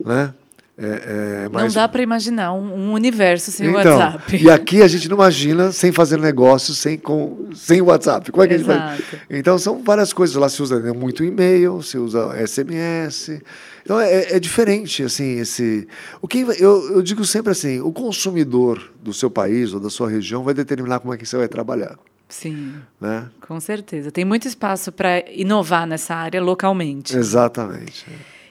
Né? 0.04 0.32
É, 0.78 1.44
é, 1.44 1.48
mas... 1.50 1.74
Não 1.74 1.82
dá 1.82 1.88
para 1.88 2.02
imaginar 2.02 2.52
um, 2.52 2.90
um, 2.90 2.92
universo 2.92 3.50
sem 3.50 3.70
então, 3.70 3.96
WhatsApp. 3.96 4.36
E 4.36 4.50
aqui 4.50 4.82
a 4.82 4.88
gente 4.88 5.08
não 5.08 5.16
imagina 5.16 5.72
sem 5.72 5.90
fazer 5.90 6.18
negócio, 6.18 6.74
sem, 6.74 6.98
com, 6.98 7.48
sem 7.54 7.80
WhatsApp. 7.80 8.30
Como 8.30 8.44
é 8.44 8.48
que 8.48 8.54
Exato. 8.54 8.78
a 8.78 8.96
gente 8.96 9.02
vai? 9.10 9.38
Então 9.38 9.58
são 9.58 9.82
várias 9.82 10.12
coisas. 10.12 10.36
Lá 10.36 10.50
se 10.50 10.62
usa 10.62 10.78
muito 10.92 11.24
e-mail, 11.24 11.82
se 11.82 11.96
usa 11.96 12.34
SMS. 12.46 13.40
Então 13.82 13.98
é, 13.98 14.36
é 14.36 14.40
diferente, 14.40 15.02
assim, 15.02 15.38
esse. 15.38 15.88
O 16.20 16.28
que 16.28 16.40
eu, 16.40 16.92
eu 16.92 17.02
digo 17.02 17.24
sempre 17.24 17.52
assim: 17.52 17.80
o 17.80 17.90
consumidor 17.90 18.92
do 19.02 19.14
seu 19.14 19.30
país 19.30 19.72
ou 19.72 19.80
da 19.80 19.88
sua 19.88 20.10
região 20.10 20.44
vai 20.44 20.52
determinar 20.52 21.00
como 21.00 21.14
é 21.14 21.16
que 21.16 21.24
você 21.24 21.38
vai 21.38 21.48
trabalhar. 21.48 21.96
Sim. 22.28 22.80
Né? 23.00 23.28
Com 23.46 23.60
certeza. 23.60 24.10
Tem 24.10 24.24
muito 24.24 24.48
espaço 24.48 24.90
para 24.90 25.24
inovar 25.30 25.86
nessa 25.86 26.14
área 26.14 26.42
localmente. 26.42 27.16
Exatamente. 27.16 28.06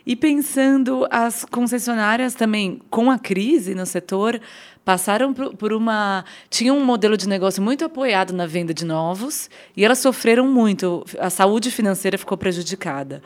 E 0.06 0.16
pensando, 0.16 1.08
as 1.10 1.44
concessionárias 1.46 2.36
também, 2.36 2.80
com 2.90 3.10
a 3.10 3.18
crise 3.18 3.74
no 3.74 3.86
setor, 3.86 4.40
passaram 4.86 5.34
por 5.34 5.74
uma. 5.74 6.24
tinham 6.48 6.78
um 6.78 6.86
modelo 6.86 7.18
de 7.18 7.28
negócio 7.28 7.62
muito 7.62 7.84
apoiado 7.84 8.32
na 8.32 8.46
venda 8.46 8.72
de 8.72 8.86
novos 8.86 9.50
e 9.76 9.84
elas 9.84 9.98
sofreram 9.98 10.48
muito. 10.48 11.04
A 11.20 11.32
saúde 11.32 11.72
financeira 11.72 12.20
ficou 12.20 12.38
prejudicada. 12.38 13.22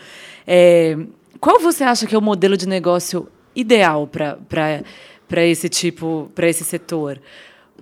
É, 0.47 0.97
qual 1.39 1.59
você 1.59 1.83
acha 1.83 2.07
que 2.07 2.15
é 2.15 2.17
o 2.17 2.21
modelo 2.21 2.55
de 2.55 2.67
negócio 2.67 3.27
ideal 3.53 4.07
para 4.07 5.45
esse 5.45 5.67
tipo, 5.67 6.31
para 6.33 6.47
esse 6.47 6.63
setor? 6.63 7.19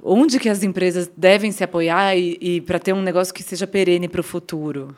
Onde 0.04 0.39
que 0.39 0.50
as 0.50 0.63
empresas 0.63 1.10
devem 1.16 1.51
se 1.51 1.63
apoiar 1.63 2.16
e, 2.16 2.38
e 2.39 2.62
para 2.62 2.80
ter 2.80 2.94
um 2.94 3.01
negócio 3.01 3.34
que 3.34 3.44
seja 3.44 3.68
perene 3.68 4.08
para 4.08 4.22
o 4.22 4.24
futuro? 4.24 4.96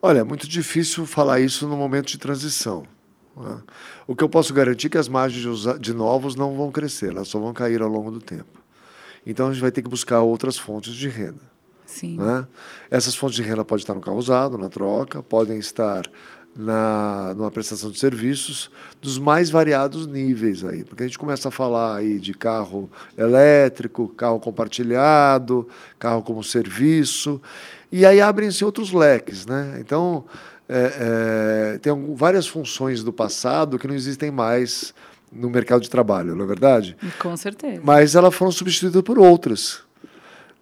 Olha, 0.00 0.20
é 0.20 0.24
muito 0.24 0.48
difícil 0.48 1.06
falar 1.06 1.40
isso 1.40 1.66
no 1.66 1.76
momento 1.76 2.06
de 2.06 2.18
transição. 2.18 2.84
Né? 3.36 3.60
O 4.06 4.14
que 4.14 4.22
eu 4.22 4.28
posso 4.28 4.52
garantir 4.52 4.88
é 4.88 4.90
que 4.90 4.98
as 4.98 5.08
margens 5.08 5.64
de 5.80 5.92
novos 5.92 6.34
não 6.34 6.56
vão 6.56 6.70
crescer, 6.70 7.10
elas 7.10 7.28
só 7.28 7.38
vão 7.38 7.52
cair 7.52 7.82
ao 7.82 7.88
longo 7.88 8.10
do 8.10 8.20
tempo. 8.20 8.62
Então 9.26 9.48
a 9.48 9.52
gente 9.52 9.60
vai 9.60 9.70
ter 9.70 9.82
que 9.82 9.88
buscar 9.88 10.22
outras 10.22 10.56
fontes 10.56 10.94
de 10.94 11.08
renda. 11.08 11.42
Sim. 11.84 12.18
Né? 12.18 12.46
Essas 12.90 13.14
fontes 13.14 13.36
de 13.36 13.42
renda 13.42 13.64
podem 13.64 13.82
estar 13.82 13.94
no 13.94 14.00
carro 14.00 14.18
usado, 14.18 14.58
na 14.58 14.68
troca, 14.68 15.22
podem 15.22 15.58
estar 15.58 16.04
na 16.58 17.34
numa 17.36 17.52
prestação 17.52 17.88
de 17.88 18.00
serviços 18.00 18.68
dos 19.00 19.16
mais 19.16 19.48
variados 19.48 20.08
níveis 20.08 20.64
aí, 20.64 20.82
porque 20.82 21.04
a 21.04 21.06
gente 21.06 21.18
começa 21.18 21.46
a 21.46 21.52
falar 21.52 21.98
aí 21.98 22.18
de 22.18 22.34
carro 22.34 22.90
elétrico, 23.16 24.08
carro 24.08 24.40
compartilhado, 24.40 25.68
carro 26.00 26.20
como 26.20 26.42
serviço, 26.42 27.40
e 27.92 28.04
aí 28.04 28.20
abrem-se 28.20 28.64
outros 28.64 28.92
leques, 28.92 29.46
né? 29.46 29.78
Então 29.78 30.24
é, 30.68 31.74
é, 31.74 31.78
tem 31.78 31.92
várias 32.16 32.48
funções 32.48 33.04
do 33.04 33.12
passado 33.12 33.78
que 33.78 33.86
não 33.86 33.94
existem 33.94 34.32
mais 34.32 34.92
no 35.30 35.48
mercado 35.48 35.82
de 35.82 35.88
trabalho, 35.88 36.34
não 36.34 36.44
é 36.44 36.48
verdade? 36.48 36.96
Com 37.20 37.36
certeza. 37.36 37.80
Mas 37.84 38.16
elas 38.16 38.34
foram 38.34 38.50
substituídas 38.50 39.02
por 39.02 39.16
outras. 39.16 39.82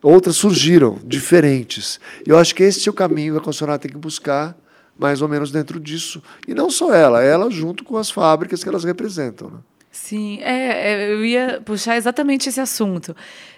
Outras 0.03 0.37
surgiram, 0.37 0.99
diferentes. 1.03 1.99
E 2.27 2.31
eu 2.31 2.39
acho 2.39 2.55
que 2.55 2.63
esse 2.63 2.87
é 2.87 2.93
o 2.93 2.95
caminho 2.95 3.33
que 3.33 3.41
a 3.41 3.43
concessionária 3.43 3.79
tem 3.79 3.91
que 3.91 3.97
buscar 3.97 4.55
mais 4.99 5.23
ou 5.23 5.29
menos 5.29 5.51
dentro 5.51 5.79
disso. 5.79 6.23
E 6.47 6.55
não 6.55 6.71
só 6.71 6.95
ela, 6.95 7.23
ela 7.23 7.51
junto 7.51 7.85
com 7.85 7.97
as 7.97 8.11
fábricas 8.11 8.63
que 8.63 8.69
elas 8.69 8.85
representam. 8.85 9.51
Né? 9.51 9.59
Sim, 9.91 10.39
é, 10.43 10.93
é, 10.93 11.13
eu 11.13 11.25
ia 11.25 11.61
puxar 11.65 11.97
exatamente 11.97 12.49
esse 12.49 12.61
assunto. 12.61 13.17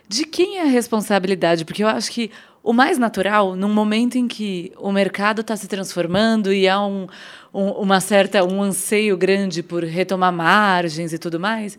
De 0.09 0.24
quem 0.24 0.59
é 0.59 0.62
a 0.62 0.66
responsabilidade? 0.66 1.64
Porque 1.64 1.83
eu 1.83 1.88
acho 1.88 2.11
que 2.11 2.31
o 2.62 2.72
mais 2.72 2.98
natural, 2.98 3.57
num 3.57 3.72
momento 3.72 4.16
em 4.16 4.29
que 4.29 4.72
o 4.79 4.92
mercado 4.92 5.40
está 5.40 5.57
se 5.57 5.66
transformando 5.66 6.53
e 6.53 6.68
há 6.68 6.81
um, 6.81 7.07
um, 7.53 7.70
uma 7.70 8.01
certa 8.01 8.44
um 8.44 8.62
anseio 8.62 9.16
grande 9.16 9.62
por 9.62 9.83
retomar 9.85 10.33
margens 10.33 11.12
e 11.12 11.18
tudo 11.18 11.40
mais, 11.40 11.79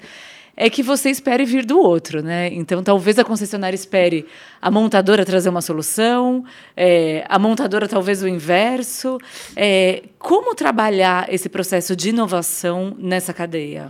é 0.62 0.70
que 0.70 0.84
você 0.84 1.10
espere 1.10 1.46
vir 1.46 1.66
do 1.66 1.80
outro, 1.80 2.22
né? 2.22 2.50
Então, 2.54 2.84
talvez 2.84 3.18
a 3.18 3.24
concessionária 3.24 3.76
espere 3.76 4.26
a 4.62 4.70
montadora 4.70 5.24
trazer 5.24 5.48
uma 5.48 5.62
solução, 5.62 6.44
é, 6.76 7.26
a 7.30 7.40
montadora 7.40 7.88
talvez 7.88 8.22
o 8.22 8.28
inverso. 8.28 9.18
É, 9.56 10.04
como 10.20 10.54
trabalhar 10.54 11.34
esse 11.34 11.48
processo 11.48 11.96
de 11.96 12.10
inovação 12.10 12.94
nessa 13.00 13.34
cadeia? 13.34 13.90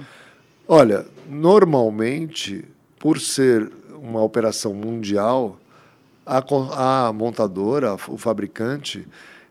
Olha, 0.67 1.07
normalmente, 1.27 2.63
por 2.99 3.19
ser 3.19 3.71
uma 3.99 4.21
operação 4.21 4.71
mundial, 4.71 5.59
a, 6.23 7.07
a 7.07 7.11
montadora, 7.11 7.95
o 8.07 8.15
fabricante, 8.15 9.07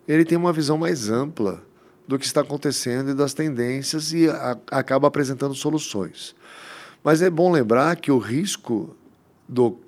ele 0.07 0.25
tem 0.25 0.39
uma 0.39 0.53
visão 0.53 0.79
mais 0.79 1.11
ampla 1.11 1.61
do 2.07 2.17
que 2.17 2.25
está 2.25 2.43
acontecendo 2.43 3.11
e 3.11 3.15
das 3.15 3.35
tendências 3.35 4.13
e 4.13 4.31
a, 4.31 4.57
acaba 4.71 5.09
apresentando 5.09 5.53
soluções. 5.57 6.38
Mas 7.03 7.23
é 7.23 7.31
bom 7.31 7.51
lembrar 7.51 7.97
que 7.97 8.11
o 8.11 8.19
risco 8.19 8.95
do 9.49 9.79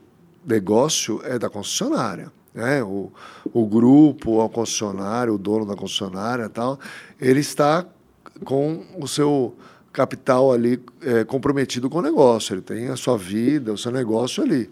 negócio 0.44 1.20
é 1.24 1.38
da 1.38 1.50
concessionária. 1.50 2.32
Né? 2.54 2.82
O, 2.82 3.12
o 3.52 3.66
grupo, 3.66 4.42
o 4.42 4.48
concessionário, 4.48 5.34
o 5.34 5.38
dono 5.38 5.66
da 5.66 5.76
concessionária 5.76 6.48
tal, 6.48 6.78
ele 7.20 7.40
está 7.40 7.86
com 8.44 8.84
o 8.98 9.06
seu 9.06 9.54
capital 9.92 10.52
ali 10.52 10.80
é, 11.02 11.24
comprometido 11.24 11.90
com 11.90 11.98
o 11.98 12.02
negócio, 12.02 12.54
ele 12.54 12.62
tem 12.62 12.88
a 12.88 12.96
sua 12.96 13.18
vida, 13.18 13.72
o 13.72 13.78
seu 13.78 13.90
negócio 13.90 14.42
ali. 14.42 14.70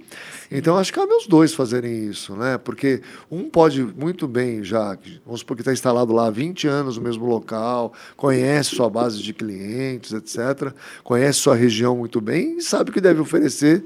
Então 0.50 0.78
acho 0.78 0.92
que 0.92 0.98
cabe 0.98 1.12
os 1.12 1.26
dois 1.26 1.52
fazerem 1.52 2.08
isso, 2.08 2.36
né? 2.36 2.56
Porque 2.56 3.02
um 3.30 3.50
pode 3.50 3.82
muito 3.82 4.28
bem 4.28 4.62
já, 4.62 4.96
vamos 5.26 5.40
supor 5.40 5.56
que 5.56 5.62
está 5.62 5.72
instalado 5.72 6.12
lá 6.12 6.26
há 6.26 6.30
20 6.30 6.68
anos 6.68 6.96
no 6.96 7.02
mesmo 7.02 7.26
local, 7.26 7.92
conhece 8.16 8.76
sua 8.76 8.88
base 8.88 9.20
de 9.20 9.32
clientes, 9.32 10.12
etc., 10.12 10.72
conhece 11.02 11.40
sua 11.40 11.56
região 11.56 11.96
muito 11.96 12.20
bem 12.20 12.58
e 12.58 12.62
sabe 12.62 12.90
o 12.90 12.92
que 12.92 13.00
deve 13.00 13.20
oferecer 13.20 13.84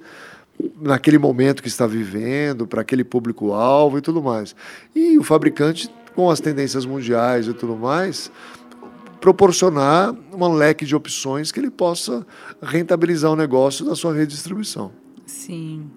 naquele 0.81 1.19
momento 1.19 1.63
que 1.63 1.69
está 1.69 1.87
vivendo, 1.87 2.67
para 2.67 2.83
aquele 2.83 3.05
público-alvo 3.05 3.99
e 3.99 4.01
tudo 4.01 4.23
mais. 4.23 4.55
E 4.95 5.19
o 5.19 5.23
fabricante, 5.23 5.93
com 6.15 6.31
as 6.31 6.41
tendências 6.41 6.85
mundiais 6.85 7.49
e 7.49 7.55
tudo 7.55 7.75
mais, 7.75 8.31
proporcionar 9.23 10.13
um 10.33 10.53
leque 10.53 10.85
de 10.85 10.97
opções 10.97 11.53
que 11.53 11.61
ele 11.61 11.71
possa 11.71 12.27
rentabilizar 12.61 13.31
o 13.31 13.37
negócio 13.37 13.87
da 13.87 13.95
sua 13.95 14.13
rede 14.13 14.27
de 14.27 14.35
distribuição. 14.35 14.91
Sim. 15.25 15.89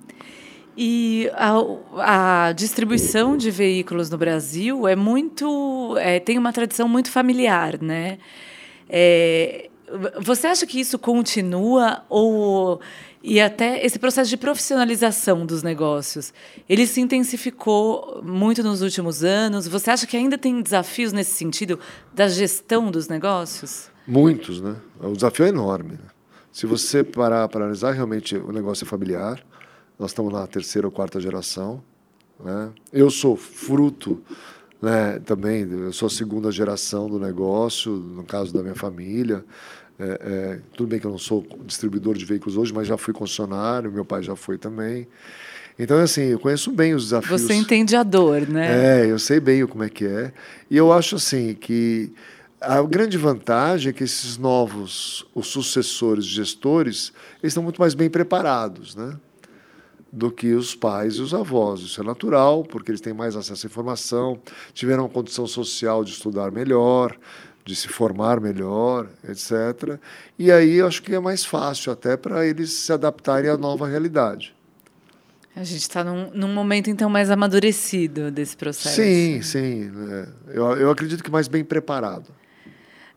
E 0.78 1.32
a, 1.34 2.50
a, 2.50 2.52
distribuição 2.52 3.36
de 3.36 3.50
veículos 3.50 4.12
no 4.12 4.18
Brasil 4.18 4.88
é 4.88 4.96
muito 4.96 5.96
é, 5.98 6.20
tem 6.20 6.38
uma 6.38 6.54
tradição 6.54 6.88
muito 6.88 7.10
familiar, 7.10 7.82
né? 7.82 8.20
É, 8.88 9.70
você 10.22 10.46
acha 10.46 10.68
que 10.68 10.80
isso 10.80 11.00
continua 11.00 12.04
ou 12.08 12.80
e 13.28 13.42
até 13.42 13.84
esse 13.84 13.98
processo 13.98 14.30
de 14.30 14.38
profissionalização 14.38 15.48
dos 15.48 15.64
negócios, 15.64 16.32
ele 16.70 16.86
se 16.86 17.02
intensificou 17.02 18.22
muito 18.24 18.62
nos 18.62 18.84
últimos 18.84 19.24
anos. 19.24 19.68
Você 19.68 19.90
acha 19.90 20.06
que 20.06 20.16
ainda 20.16 20.38
tem 20.38 20.62
desafios 20.62 21.12
nesse 21.12 21.32
sentido 21.32 21.80
da 22.14 22.28
gestão 22.28 22.92
dos 22.92 23.08
negócios? 23.08 23.90
Muitos, 24.08 24.62
né? 24.62 24.76
O 25.00 25.14
desafio 25.14 25.46
é 25.46 25.50
enorme. 25.50 25.94
Né? 25.94 26.10
Se 26.52 26.68
você 26.68 27.04
parar 27.04 27.48
para 27.48 27.62
analisar, 27.62 27.94
realmente 27.94 28.38
o 28.38 28.52
negócio 28.52 28.86
é 28.86 28.88
familiar. 28.88 29.44
Nós 29.98 30.12
estamos 30.12 30.32
na 30.32 30.46
terceira 30.46 30.88
ou 30.88 30.92
quarta 30.92 31.20
geração. 31.20 31.84
Né? 32.40 32.70
Eu 32.94 33.10
sou 33.10 33.36
fruto 33.36 34.24
né? 34.86 35.20
Também, 35.26 35.62
eu 35.64 35.92
sou 35.92 36.06
a 36.06 36.10
segunda 36.10 36.52
geração 36.52 37.10
do 37.10 37.20
negócio, 37.20 37.92
no 37.92 38.24
caso 38.24 38.54
da 38.54 38.62
minha 38.62 38.76
família. 38.76 39.44
É, 39.98 40.04
é, 40.04 40.60
tudo 40.76 40.88
bem 40.88 41.00
que 41.00 41.06
eu 41.06 41.12
não 41.12 41.18
sou 41.18 41.46
distribuidor 41.66 42.16
de 42.16 42.26
veículos 42.26 42.58
hoje, 42.58 42.74
mas 42.74 42.88
já 42.88 42.98
fui 42.98 43.14
concessionário, 43.14 43.92
meu 43.92 44.04
pai 44.04 44.22
já 44.22 44.36
foi 44.36 44.58
também. 44.58 45.08
Então, 45.78 45.98
assim, 46.00 46.24
eu 46.24 46.40
conheço 46.40 46.72
bem 46.72 46.94
os 46.94 47.06
desafios. 47.06 47.42
Você 47.42 47.54
entende 47.54 47.96
a 47.96 48.04
dor, 48.04 48.48
né? 48.48 49.02
É, 49.02 49.12
eu 49.12 49.20
sei 49.20 49.40
bem 49.40 49.66
como 49.66 49.84
é 49.84 49.90
que 49.90 50.06
é. 50.06 50.32
E 50.70 50.78
eu 50.78 50.92
acho, 50.92 51.18
assim, 51.18 51.54
que 51.54 52.14
a 52.60 52.82
grande 52.82 53.18
vantagem 53.18 53.90
é 53.90 53.94
que 53.94 54.04
esses 54.04 54.38
novos, 54.38 55.26
os 55.36 55.48
sucessores 55.48 56.26
gestores, 56.26 57.12
eles 57.42 57.52
estão 57.52 57.64
muito 57.64 57.80
mais 57.80 57.94
bem 57.94 58.10
preparados, 58.10 58.96
né? 58.96 59.18
do 60.12 60.32
que 60.32 60.54
os 60.54 60.74
pais 60.74 61.16
e 61.16 61.22
os 61.22 61.34
avós. 61.34 61.82
Isso 61.82 62.00
é 62.00 62.04
natural, 62.04 62.64
porque 62.64 62.90
eles 62.90 63.02
têm 63.02 63.14
mais 63.14 63.36
acesso 63.36 63.68
à 63.68 63.70
informação, 63.70 64.40
tiveram 64.74 65.04
uma 65.04 65.10
condição 65.10 65.46
social 65.46 66.06
de 66.06 66.12
estudar 66.12 66.52
melhor, 66.52 67.18
de 67.66 67.76
se 67.76 67.88
formar 67.88 68.40
melhor, 68.40 69.08
etc. 69.28 70.00
E 70.38 70.52
aí 70.52 70.76
eu 70.76 70.88
acho 70.88 71.02
que 71.02 71.16
é 71.16 71.20
mais 71.20 71.44
fácil 71.44 71.92
até 71.92 72.16
para 72.16 72.46
eles 72.46 72.72
se 72.72 72.94
adaptarem 72.94 73.50
à 73.50 73.58
nova 73.58 73.88
realidade. 73.88 74.56
A 75.56 75.64
gente 75.64 75.82
está 75.82 76.04
num, 76.04 76.30
num, 76.32 76.54
momento, 76.54 76.90
então, 76.90 77.10
mais 77.10 77.32
amadurecido 77.32 78.30
desse 78.30 78.56
processo. 78.58 78.96
Sim, 78.96 79.42
sim. 79.42 79.90
É. 80.12 80.28
Eu, 80.50 80.66
eu 80.78 80.92
acredito 80.92 81.24
que 81.24 81.32
mais 81.32 81.48
bem 81.48 81.64
preparado. 81.64 82.26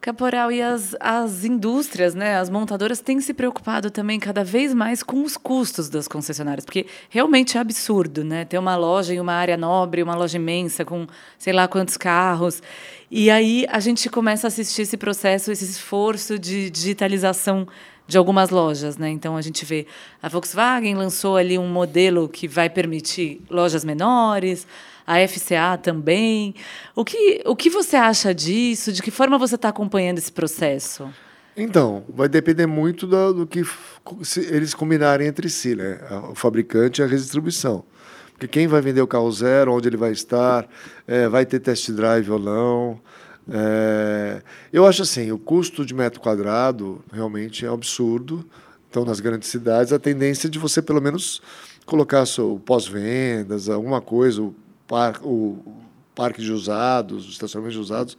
Caporal, 0.09 0.51
e 0.51 0.63
as, 0.63 0.97
as 1.01 1.45
indústrias, 1.45 2.15
né, 2.15 2.39
as 2.39 2.49
montadoras 2.49 2.99
têm 2.99 3.21
se 3.21 3.35
preocupado 3.35 3.91
também 3.91 4.19
cada 4.19 4.43
vez 4.43 4.73
mais 4.73 5.03
com 5.03 5.23
os 5.23 5.37
custos 5.37 5.91
das 5.91 6.09
concessionárias, 6.09 6.65
porque 6.65 6.87
realmente 7.11 7.59
é 7.59 7.61
absurdo, 7.61 8.25
né? 8.25 8.47
Ter 8.47 8.57
uma 8.57 8.75
loja 8.75 9.13
em 9.13 9.21
uma 9.21 9.35
área 9.35 9.55
nobre, 9.55 10.03
uma 10.03 10.15
loja 10.15 10.39
imensa, 10.39 10.83
com 10.83 11.07
sei 11.37 11.53
lá 11.53 11.69
quantos 11.69 11.99
carros. 11.99 12.63
E 13.11 13.31
aí 13.31 13.67
a 13.69 13.81
gente 13.81 14.09
começa 14.09 14.47
a 14.47 14.49
assistir 14.49 14.81
esse 14.81 14.97
processo, 14.97 15.53
esse 15.53 15.67
esforço 15.67 16.39
de 16.39 16.71
digitalização 16.71 17.69
de 18.09 18.17
algumas 18.17 18.49
lojas, 18.49 18.97
né? 18.97 19.11
Então 19.11 19.37
a 19.37 19.43
gente 19.43 19.67
vê 19.67 19.87
a 20.23 20.29
Volkswagen 20.29 20.95
lançou 20.95 21.37
ali 21.37 21.59
um 21.59 21.69
modelo 21.69 22.27
que 22.27 22.49
vai 22.49 22.71
permitir 22.71 23.43
lojas 23.51 23.85
menores, 23.85 24.67
a 25.07 25.17
FCA 25.29 25.79
também. 25.81 26.55
O 26.97 27.05
que, 27.05 27.43
o 27.45 27.55
que 27.55 27.69
você 27.69 27.97
acha 27.97 28.35
disso? 28.35 28.93
De 28.93 29.03
que 29.03 29.11
forma 29.11 29.37
você 29.37 29.57
está 29.57 29.69
acompanhando 29.69 30.17
esse 30.17 30.33
processo? 30.33 31.09
Então, 31.55 32.05
vai 32.09 32.29
depender 32.29 32.67
muito 32.67 33.07
do, 33.07 33.35
do 33.35 33.47
que 33.47 33.63
eles 34.51 34.73
combinarem 34.73 35.27
entre 35.27 35.51
si, 35.51 35.75
né? 35.75 36.01
O 36.31 36.35
fabricante 36.35 37.03
e 37.03 37.05
a 37.05 37.07
redistribuição. 37.07 37.85
Porque 38.33 38.47
quem 38.47 38.67
vai 38.69 38.81
vender 38.81 39.03
o 39.03 39.07
carro 39.07 39.31
zero, 39.33 39.75
onde 39.75 39.89
ele 39.89 39.97
vai 39.97 40.13
estar, 40.13 40.67
é, 41.07 41.29
vai 41.29 41.45
ter 41.45 41.59
test 41.59 41.91
drive 41.91 42.31
ou 42.31 42.39
não. 42.39 43.01
É, 43.51 44.43
eu 44.73 44.87
acho 44.87 45.03
assim, 45.03 45.33
o 45.33 45.39
custo 45.39 45.85
de 45.85 45.95
metro 45.95 46.21
quadrado 46.21 47.03
realmente 47.13 47.65
é 47.65 47.69
absurdo. 47.69 48.45
Então, 48.91 49.05
nas 49.05 49.21
grandes 49.21 49.49
cidades, 49.49 49.93
a 49.93 49.99
tendência 49.99 50.49
é 50.49 50.51
de 50.51 50.59
você 50.59 50.81
pelo 50.81 51.01
menos 51.01 51.43
colocar 51.85 52.25
o 52.39 52.59
pós-vendas, 52.59 53.69
alguma 53.69 54.01
coisa, 54.01 54.43
o 54.43 54.55
par, 54.87 55.21
o 55.23 55.59
parque 56.15 56.43
de 56.43 56.53
usados, 56.53 57.27
o 57.27 57.31
estacionamento 57.31 57.75
de 57.77 57.81
usados, 57.81 58.19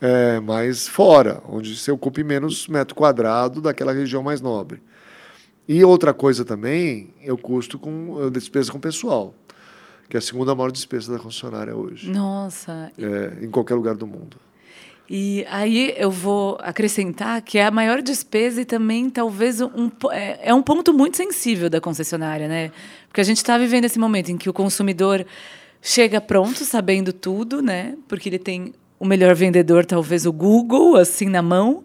é, 0.00 0.40
mais 0.40 0.86
fora, 0.88 1.42
onde 1.48 1.76
você 1.76 1.90
ocupe 1.90 2.22
menos 2.24 2.68
metro 2.68 2.94
quadrado 2.94 3.60
daquela 3.60 3.92
região 3.92 4.22
mais 4.22 4.40
nobre. 4.40 4.82
E 5.68 5.84
outra 5.84 6.14
coisa 6.14 6.44
também 6.44 7.12
é 7.22 7.32
o 7.32 7.36
custo 7.36 7.78
com 7.78 8.30
despesa 8.30 8.72
com 8.72 8.80
pessoal, 8.80 9.34
que 10.08 10.16
é 10.16 10.18
a 10.18 10.22
segunda 10.22 10.54
maior 10.54 10.72
despesa 10.72 11.12
da 11.12 11.18
concessionária 11.18 11.76
hoje. 11.76 12.10
Nossa. 12.10 12.90
É, 12.96 13.44
em 13.44 13.50
qualquer 13.50 13.74
lugar 13.74 13.94
do 13.94 14.06
mundo. 14.06 14.38
E 15.10 15.46
aí 15.48 15.94
eu 15.96 16.10
vou 16.10 16.58
acrescentar 16.60 17.40
que 17.40 17.56
é 17.56 17.64
a 17.64 17.70
maior 17.70 18.02
despesa 18.02 18.60
e 18.60 18.64
também 18.66 19.08
talvez 19.08 19.60
um, 19.60 19.90
é, 20.10 20.50
é 20.50 20.54
um 20.54 20.62
ponto 20.62 20.92
muito 20.92 21.16
sensível 21.16 21.70
da 21.70 21.80
concessionária, 21.80 22.46
né? 22.46 22.70
Porque 23.08 23.20
a 23.20 23.24
gente 23.24 23.38
está 23.38 23.56
vivendo 23.56 23.86
esse 23.86 23.98
momento 23.98 24.30
em 24.30 24.36
que 24.36 24.50
o 24.50 24.52
consumidor 24.52 25.24
chega 25.80 26.20
pronto, 26.20 26.62
sabendo 26.64 27.10
tudo, 27.10 27.62
né? 27.62 27.96
Porque 28.06 28.28
ele 28.28 28.38
tem 28.38 28.74
o 29.00 29.06
melhor 29.06 29.34
vendedor, 29.34 29.86
talvez 29.86 30.26
o 30.26 30.32
Google, 30.32 30.96
assim 30.96 31.26
na 31.26 31.40
mão. 31.40 31.82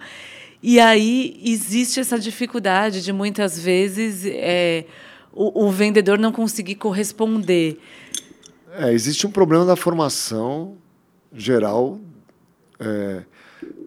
E 0.61 0.77
aí 0.79 1.39
existe 1.45 2.01
essa 2.01 2.19
dificuldade 2.19 3.01
de 3.01 3.13
muitas 3.13 3.57
vezes 3.57 4.25
é, 4.25 4.85
o, 5.31 5.65
o 5.65 5.71
vendedor 5.71 6.19
não 6.19 6.31
conseguir 6.33 6.75
corresponder. 6.75 7.77
É, 8.77 8.91
existe 8.91 9.25
um 9.25 9.31
problema 9.31 9.65
da 9.65 9.77
formação 9.77 10.75
geral, 11.33 11.99
é, 12.79 13.23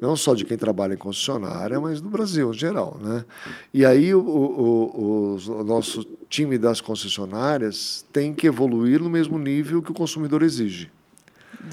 não 0.01 0.17
só 0.17 0.35
de 0.35 0.45
quem 0.45 0.57
trabalha 0.57 0.95
em 0.95 0.99
concessionária, 0.99 1.81
mas 1.81 2.01
do 2.01 2.09
Brasil 2.09 2.51
em 2.51 2.55
geral. 2.55 2.99
Né? 3.01 3.25
E 3.73 3.85
aí 3.85 4.15
o, 4.15 4.21
o, 4.21 5.37
o, 5.37 5.61
o 5.61 5.65
nosso 5.65 6.05
time 6.29 6.59
das 6.59 6.81
concessionárias 6.81 8.05
tem 8.13 8.35
que 8.35 8.47
evoluir 8.47 9.01
no 9.01 9.11
mesmo 9.11 9.39
nível 9.39 9.83
que 9.83 9.91
o 9.91 9.95
consumidor 9.95 10.43
exige 10.43 10.91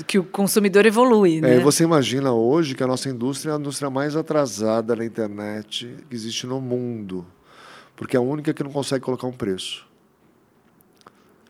que 0.08 0.17
o 0.17 0.23
consumidor 0.23 0.88
evolui, 0.88 1.39
né? 1.39 1.58
É, 1.58 1.60
você 1.60 1.84
imagina 1.84 2.34
hoje 2.34 2.73
que 2.73 2.82
a 2.82 2.88
nossa 2.88 3.10
indústria 3.10 3.52
é 3.52 3.56
a 3.56 3.60
indústria 3.60 3.91
mais 3.91 4.15
atrasada 4.15 4.95
na 4.95 5.06
internet 5.06 5.95
que 6.10 6.15
existe 6.15 6.47
no 6.47 6.60
mundo, 6.60 7.23
porque 7.95 8.15
é 8.15 8.19
a 8.19 8.21
única 8.23 8.54
que 8.54 8.63
não 8.63 8.71
consegue 8.71 9.04
colocar 9.04 9.28
um 9.28 9.32
preço. 9.32 9.86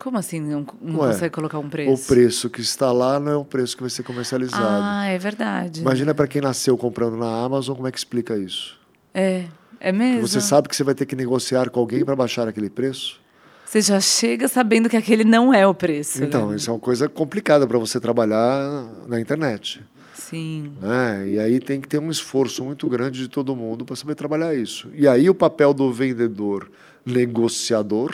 Como 0.04 0.18
assim 0.18 0.42
não, 0.42 0.66
não 0.82 1.00
Ué, 1.00 1.14
consegue 1.14 1.34
colocar 1.34 1.60
um 1.60 1.70
preço? 1.70 2.04
O 2.04 2.08
preço 2.08 2.50
que 2.50 2.60
está 2.60 2.92
lá 2.92 3.22
não 3.22 3.32
é 3.32 3.36
o 3.38 3.46
preço 3.46 3.74
que 3.78 3.82
vai 3.82 3.90
ser 3.90 4.04
comercializado. 4.04 4.66
Ah, 4.68 5.06
é 5.06 5.18
verdade. 5.18 5.80
Imagina 5.80 6.14
para 6.14 6.28
quem 6.28 6.42
nasceu 6.42 6.78
comprando 6.78 7.16
na 7.16 7.42
Amazon, 7.42 7.74
como 7.74 7.88
é 7.88 7.92
que 7.92 7.98
explica 7.98 8.38
isso? 8.38 8.78
É, 9.14 9.46
é 9.80 9.94
mesmo. 9.94 10.28
Você 10.28 10.42
sabe 10.42 10.68
que 10.68 10.76
você 10.76 10.84
vai 10.84 10.94
ter 10.94 11.06
que 11.06 11.16
negociar 11.16 11.70
com 11.70 11.80
alguém 11.80 12.04
para 12.04 12.18
baixar 12.18 12.50
aquele 12.50 12.70
preço? 12.70 13.18
Você 13.66 13.80
já 13.80 14.02
chega 14.02 14.50
sabendo 14.50 14.90
que 14.90 14.98
aquele 14.98 15.24
não 15.24 15.54
é 15.54 15.66
o 15.66 15.74
preço. 15.74 16.22
Então, 16.22 16.50
né? 16.50 16.58
isso 16.58 16.70
é 16.70 16.74
uma 16.74 16.82
coisa 16.82 17.08
complicada 17.08 17.66
para 17.66 17.80
você 17.80 17.98
trabalhar 17.98 18.86
na 19.08 19.22
internet. 19.22 19.82
Sim. 20.14 20.74
Né? 20.82 21.30
E 21.30 21.40
aí 21.40 21.62
tem 21.62 21.80
que 21.80 21.88
ter 21.88 22.00
um 22.00 22.12
esforço 22.12 22.62
muito 22.66 22.90
grande 22.90 23.22
de 23.22 23.30
todo 23.30 23.56
mundo 23.56 23.86
para 23.86 23.96
saber 23.96 24.16
trabalhar 24.16 24.54
isso. 24.54 24.90
E 24.94 25.08
aí 25.08 25.30
o 25.30 25.34
papel 25.34 25.74
do 25.74 25.94
vendedor 25.94 26.70
negociador 27.06 28.14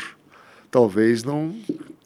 talvez 0.71 1.23
não 1.23 1.55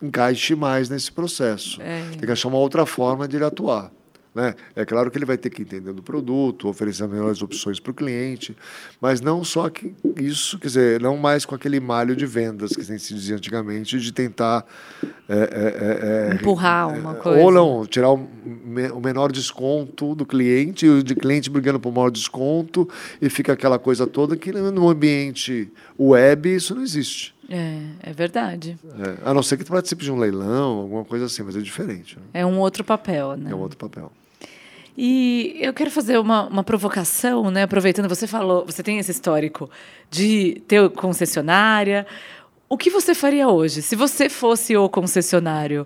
encaixe 0.01 0.55
mais 0.55 0.89
nesse 0.89 1.11
processo. 1.11 1.81
É. 1.81 2.01
Tem 2.11 2.19
que 2.19 2.31
achar 2.31 2.49
uma 2.49 2.57
outra 2.57 2.85
forma 2.85 3.27
de 3.27 3.37
ele 3.37 3.45
atuar. 3.45 3.91
Né? 4.33 4.55
É 4.75 4.83
claro 4.83 5.11
que 5.11 5.17
ele 5.17 5.25
vai 5.25 5.37
ter 5.37 5.51
que 5.51 5.61
entender 5.61 5.93
do 5.93 6.01
produto, 6.01 6.67
oferecer 6.67 7.07
melhores 7.07 7.43
opções 7.43 7.79
para 7.79 7.91
o 7.91 7.93
cliente, 7.93 8.57
mas 8.99 9.21
não 9.21 9.43
só 9.43 9.69
que 9.69 9.93
isso, 10.17 10.57
quer 10.57 10.67
dizer, 10.67 10.99
não 10.99 11.17
mais 11.17 11.45
com 11.45 11.53
aquele 11.53 11.79
malho 11.79 12.15
de 12.15 12.25
vendas 12.25 12.71
que 12.71 12.83
se 12.83 13.13
dizia 13.13 13.35
antigamente, 13.35 13.99
de 13.99 14.11
tentar 14.11 14.65
é, 15.29 15.35
é, 15.35 16.29
é, 16.29 16.31
é 16.31 16.33
empurrar 16.33 16.89
uma 16.89 17.13
coisa. 17.13 17.43
Ou 17.43 17.51
não, 17.51 17.85
tirar 17.85 18.11
o, 18.73 18.97
o 18.97 19.01
menor 19.01 19.31
desconto 19.31 20.15
do 20.15 20.25
cliente, 20.25 20.85
e 20.85 20.89
o 20.89 21.03
de 21.03 21.15
cliente 21.15 21.49
brigando 21.49 21.79
por 21.79 21.93
maior 21.93 22.09
desconto, 22.09 22.89
e 23.21 23.29
fica 23.29 23.53
aquela 23.53 23.77
coisa 23.77 24.07
toda 24.07 24.35
que 24.35 24.51
no 24.51 24.89
ambiente 24.89 25.71
web 25.99 26.55
isso 26.55 26.75
não 26.75 26.81
existe. 26.81 27.33
É, 27.49 28.09
é 28.09 28.13
verdade. 28.13 28.77
É, 28.99 29.29
a 29.29 29.33
não 29.33 29.43
ser 29.43 29.57
que 29.57 29.63
tu 29.63 29.71
participe 29.71 30.03
de 30.03 30.11
um 30.11 30.17
leilão, 30.17 30.79
alguma 30.79 31.05
coisa 31.05 31.25
assim, 31.25 31.43
mas 31.43 31.55
é 31.55 31.59
diferente. 31.59 32.17
Né? 32.17 32.23
É 32.33 32.45
um 32.45 32.59
outro 32.59 32.83
papel, 32.83 33.35
né? 33.35 33.51
É 33.51 33.55
um 33.55 33.59
outro 33.59 33.77
papel. 33.77 34.11
E 34.97 35.57
eu 35.59 35.73
quero 35.73 35.89
fazer 35.89 36.19
uma, 36.19 36.47
uma 36.47 36.63
provocação, 36.63 37.49
né? 37.49 37.63
Aproveitando, 37.63 38.07
você 38.07 38.27
falou, 38.27 38.65
você 38.65 38.83
tem 38.83 38.99
esse 38.99 39.11
histórico 39.11 39.69
de 40.09 40.61
ter 40.67 40.87
concessionária. 40.91 42.05
O 42.73 42.77
que 42.77 42.89
você 42.89 43.13
faria 43.13 43.47
hoje? 43.49 43.83
Se 43.83 43.95
você 43.95 44.27
fosse 44.27 44.75
o 44.75 44.89
concessionário, 44.89 45.85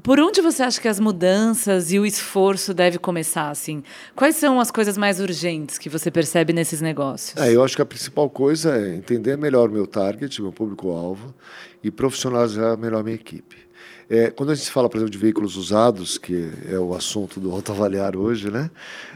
por 0.00 0.20
onde 0.20 0.40
você 0.40 0.62
acha 0.62 0.80
que 0.80 0.86
as 0.86 1.00
mudanças 1.00 1.90
e 1.90 1.98
o 1.98 2.06
esforço 2.06 2.72
deve 2.72 2.98
começar? 2.98 3.50
Assim? 3.50 3.82
Quais 4.14 4.36
são 4.36 4.60
as 4.60 4.70
coisas 4.70 4.96
mais 4.96 5.18
urgentes 5.18 5.76
que 5.76 5.88
você 5.88 6.08
percebe 6.08 6.52
nesses 6.52 6.80
negócios? 6.80 7.36
É, 7.36 7.52
eu 7.52 7.64
acho 7.64 7.74
que 7.74 7.82
a 7.82 7.84
principal 7.84 8.30
coisa 8.30 8.76
é 8.76 8.94
entender 8.94 9.36
melhor 9.36 9.70
o 9.70 9.72
meu 9.72 9.88
target, 9.88 10.40
meu 10.40 10.52
público-alvo, 10.52 11.34
e 11.82 11.90
profissionalizar 11.90 12.78
melhor 12.78 13.00
a 13.00 13.02
minha 13.02 13.16
equipe. 13.16 13.56
É, 14.08 14.30
quando 14.30 14.50
a 14.50 14.54
gente 14.54 14.70
fala, 14.70 14.88
por 14.88 14.98
exemplo, 14.98 15.10
de 15.10 15.18
veículos 15.18 15.56
usados, 15.56 16.16
que 16.16 16.48
é 16.70 16.78
o 16.78 16.94
assunto 16.94 17.40
do 17.40 17.50
autoavaliar 17.54 18.16
hoje, 18.16 18.52
né? 18.52 18.70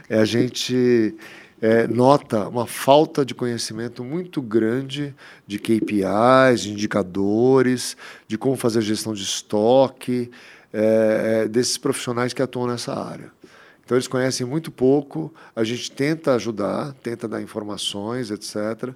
É, 0.09 0.19
a 0.19 0.25
gente 0.25 1.15
é, 1.61 1.87
nota 1.87 2.49
uma 2.49 2.67
falta 2.67 3.25
de 3.25 3.35
conhecimento 3.35 4.05
muito 4.05 4.43
grande 4.43 5.15
de 5.47 5.59
KPIs, 5.59 6.63
de 6.63 6.73
indicadores, 6.73 7.97
de 8.27 8.37
como 8.37 8.57
fazer 8.57 8.83
gestão 8.83 9.15
de 9.15 9.23
estoque, 9.23 10.31
é, 10.73 11.43
é, 11.45 11.49
desses 11.49 11.79
profissionais 11.79 12.33
que 12.33 12.43
atuam 12.43 12.67
nessa 12.67 12.93
área. 12.93 13.31
Então, 13.85 13.97
eles 13.97 14.09
conhecem 14.09 14.47
muito 14.47 14.73
pouco, 14.73 15.33
a 15.55 15.63
gente 15.63 15.93
tenta 15.93 16.35
ajudar, 16.35 16.95
tenta 16.95 17.29
dar 17.29 17.43
informações, 17.43 18.31
etc., 18.31 18.95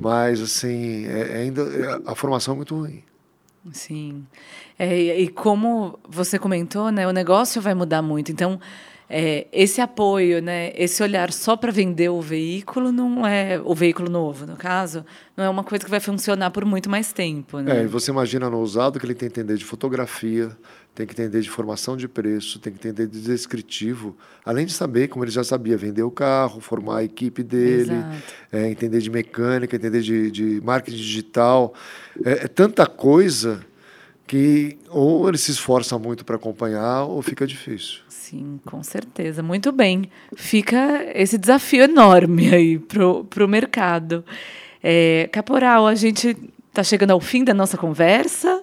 mas, 0.00 0.40
assim, 0.40 1.06
é, 1.06 1.38
ainda, 1.38 2.00
a 2.06 2.14
formação 2.14 2.54
é 2.54 2.56
muito 2.56 2.74
ruim. 2.74 3.02
Sim. 3.72 4.24
É, 4.78 5.20
e 5.20 5.28
como 5.28 5.98
você 6.08 6.38
comentou, 6.38 6.90
né, 6.90 7.06
o 7.06 7.10
negócio 7.10 7.60
vai 7.60 7.74
mudar 7.74 8.00
muito. 8.00 8.30
Então, 8.30 8.60
é, 9.10 9.46
esse 9.52 9.80
apoio, 9.80 10.42
né, 10.42 10.70
esse 10.74 11.02
olhar 11.02 11.32
só 11.32 11.56
para 11.56 11.72
vender 11.72 12.10
o 12.10 12.20
veículo 12.20 12.92
não 12.92 13.26
é 13.26 13.60
o 13.64 13.74
veículo 13.74 14.10
novo, 14.10 14.46
no 14.46 14.56
caso, 14.56 15.04
não 15.36 15.44
é 15.44 15.48
uma 15.48 15.64
coisa 15.64 15.84
que 15.84 15.90
vai 15.90 16.00
funcionar 16.00 16.50
por 16.50 16.64
muito 16.64 16.90
mais 16.90 17.12
tempo. 17.12 17.58
Né? 17.60 17.80
É, 17.80 17.84
e 17.84 17.86
você 17.86 18.10
imagina 18.10 18.50
no 18.50 18.60
usado 18.60 18.98
que 18.98 19.06
ele 19.06 19.14
tem 19.14 19.30
que 19.30 19.40
entender 19.40 19.56
de 19.56 19.64
fotografia, 19.64 20.54
tem 20.94 21.06
que 21.06 21.12
entender 21.12 21.40
de 21.40 21.48
formação 21.48 21.96
de 21.96 22.06
preço, 22.06 22.58
tem 22.58 22.72
que 22.72 22.78
entender 22.78 23.06
de 23.06 23.20
descritivo, 23.20 24.16
além 24.44 24.66
de 24.66 24.72
saber, 24.72 25.08
como 25.08 25.24
ele 25.24 25.30
já 25.30 25.44
sabia, 25.44 25.76
vender 25.76 26.02
o 26.02 26.10
carro, 26.10 26.60
formar 26.60 26.98
a 26.98 27.04
equipe 27.04 27.42
dele, 27.42 27.92
é, 28.52 28.68
entender 28.68 29.00
de 29.00 29.08
mecânica, 29.08 29.76
entender 29.76 30.02
de, 30.02 30.30
de 30.30 30.60
marketing 30.62 30.96
digital. 30.96 31.72
É, 32.24 32.44
é 32.44 32.48
tanta 32.48 32.84
coisa 32.84 33.60
que 34.28 34.78
ou 34.90 35.26
ele 35.26 35.38
se 35.38 35.50
esforça 35.50 35.98
muito 35.98 36.24
para 36.24 36.36
acompanhar 36.36 37.04
ou 37.04 37.22
fica 37.22 37.46
difícil. 37.46 38.00
Sim, 38.08 38.60
com 38.64 38.82
certeza. 38.82 39.42
Muito 39.42 39.72
bem. 39.72 40.10
Fica 40.36 41.02
esse 41.14 41.38
desafio 41.38 41.84
enorme 41.84 42.54
aí 42.54 42.78
para 42.78 43.44
o 43.44 43.48
mercado. 43.48 44.22
É, 44.82 45.28
Caporal, 45.32 45.86
a 45.86 45.94
gente 45.94 46.36
está 46.68 46.84
chegando 46.84 47.10
ao 47.12 47.20
fim 47.20 47.42
da 47.42 47.54
nossa 47.54 47.78
conversa. 47.78 48.62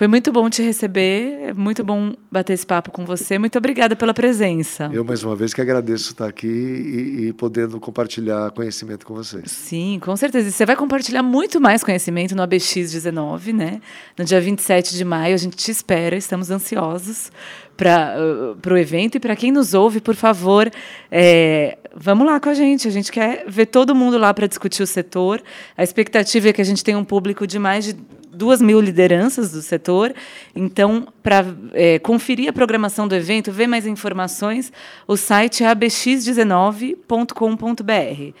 Foi 0.00 0.08
muito 0.08 0.32
bom 0.32 0.48
te 0.48 0.62
receber, 0.62 1.48
é 1.48 1.52
muito 1.52 1.84
bom 1.84 2.14
bater 2.32 2.54
esse 2.54 2.64
papo 2.66 2.90
com 2.90 3.04
você. 3.04 3.38
Muito 3.38 3.58
obrigada 3.58 3.94
pela 3.94 4.14
presença. 4.14 4.88
Eu, 4.90 5.04
mais 5.04 5.22
uma 5.22 5.36
vez, 5.36 5.52
que 5.52 5.60
agradeço 5.60 6.12
estar 6.12 6.26
aqui 6.26 6.46
e, 6.46 7.26
e 7.26 7.32
podendo 7.34 7.78
compartilhar 7.78 8.50
conhecimento 8.52 9.04
com 9.04 9.12
vocês. 9.12 9.50
Sim, 9.50 9.98
com 10.00 10.16
certeza. 10.16 10.48
E 10.48 10.52
você 10.52 10.64
vai 10.64 10.74
compartilhar 10.74 11.22
muito 11.22 11.60
mais 11.60 11.84
conhecimento 11.84 12.34
no 12.34 12.42
ABX19, 12.42 13.52
né? 13.52 13.82
No 14.16 14.24
dia 14.24 14.40
27 14.40 14.96
de 14.96 15.04
maio, 15.04 15.34
a 15.34 15.36
gente 15.36 15.54
te 15.54 15.70
espera, 15.70 16.16
estamos 16.16 16.50
ansiosos 16.50 17.30
para 17.76 18.16
uh, 18.18 18.72
o 18.72 18.76
evento. 18.78 19.16
E 19.16 19.20
para 19.20 19.36
quem 19.36 19.52
nos 19.52 19.74
ouve, 19.74 20.00
por 20.00 20.14
favor, 20.14 20.72
é, 21.10 21.76
vamos 21.94 22.26
lá 22.26 22.40
com 22.40 22.48
a 22.48 22.54
gente. 22.54 22.88
A 22.88 22.90
gente 22.90 23.12
quer 23.12 23.44
ver 23.46 23.66
todo 23.66 23.94
mundo 23.94 24.16
lá 24.16 24.32
para 24.32 24.46
discutir 24.46 24.82
o 24.82 24.86
setor. 24.86 25.42
A 25.76 25.82
expectativa 25.82 26.48
é 26.48 26.54
que 26.54 26.62
a 26.62 26.64
gente 26.64 26.82
tenha 26.82 26.96
um 26.96 27.04
público 27.04 27.46
de 27.46 27.58
mais 27.58 27.84
de 27.84 27.96
duas 28.32 28.60
mil 28.60 28.80
lideranças 28.80 29.52
do 29.52 29.62
setor. 29.62 30.12
Então, 30.54 31.08
para 31.22 31.46
é, 31.72 31.98
conferir 31.98 32.48
a 32.48 32.52
programação 32.52 33.08
do 33.08 33.14
evento, 33.14 33.52
ver 33.52 33.66
mais 33.66 33.86
informações, 33.86 34.72
o 35.06 35.16
site 35.16 35.64
é 35.64 35.74
abx19.com.br. 35.74 38.34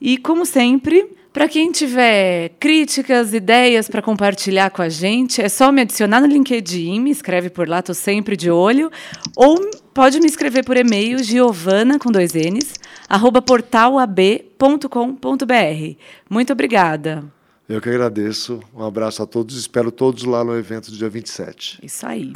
E, 0.00 0.18
como 0.18 0.44
sempre, 0.44 1.08
para 1.32 1.48
quem 1.48 1.72
tiver 1.72 2.50
críticas, 2.60 3.32
ideias 3.32 3.88
para 3.88 4.02
compartilhar 4.02 4.70
com 4.70 4.82
a 4.82 4.88
gente, 4.88 5.40
é 5.40 5.48
só 5.48 5.72
me 5.72 5.80
adicionar 5.80 6.20
no 6.20 6.26
LinkedIn, 6.26 7.00
me 7.00 7.10
escreve 7.10 7.48
por 7.48 7.66
lá, 7.66 7.78
estou 7.78 7.94
sempre 7.94 8.36
de 8.36 8.50
olho, 8.50 8.90
ou 9.34 9.58
pode 9.94 10.20
me 10.20 10.26
escrever 10.26 10.62
por 10.62 10.76
e-mail, 10.76 11.22
giovana, 11.22 11.98
com 11.98 12.10
dois 12.10 12.34
N's, 12.34 12.74
arroba 13.08 13.40
portalab.com.br. 13.40 15.96
Muito 16.28 16.52
obrigada. 16.52 17.24
Eu 17.72 17.80
que 17.80 17.88
agradeço. 17.88 18.60
Um 18.74 18.84
abraço 18.84 19.22
a 19.22 19.26
todos. 19.26 19.56
Espero 19.56 19.90
todos 19.90 20.24
lá 20.24 20.44
no 20.44 20.54
evento 20.54 20.90
do 20.90 20.96
dia 20.98 21.08
27. 21.08 21.78
Isso 21.82 22.06
aí. 22.06 22.30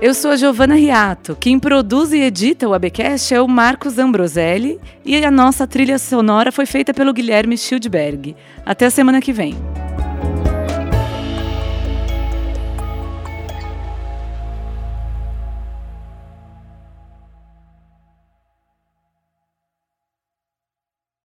Eu 0.00 0.14
sou 0.14 0.30
a 0.30 0.36
Giovana 0.36 0.76
Riato. 0.76 1.34
Quem 1.34 1.58
produz 1.58 2.12
e 2.12 2.20
edita 2.20 2.68
o 2.68 2.74
Abcast 2.74 3.34
é 3.34 3.42
o 3.42 3.48
Marcos 3.48 3.98
Ambroselli 3.98 4.78
e 5.04 5.16
a 5.16 5.32
nossa 5.32 5.66
trilha 5.66 5.98
sonora 5.98 6.52
foi 6.52 6.64
feita 6.64 6.94
pelo 6.94 7.12
Guilherme 7.12 7.58
Schildberg. 7.58 8.36
Até 8.64 8.86
a 8.86 8.90
semana 8.90 9.20
que 9.20 9.32
vem. 9.32 9.56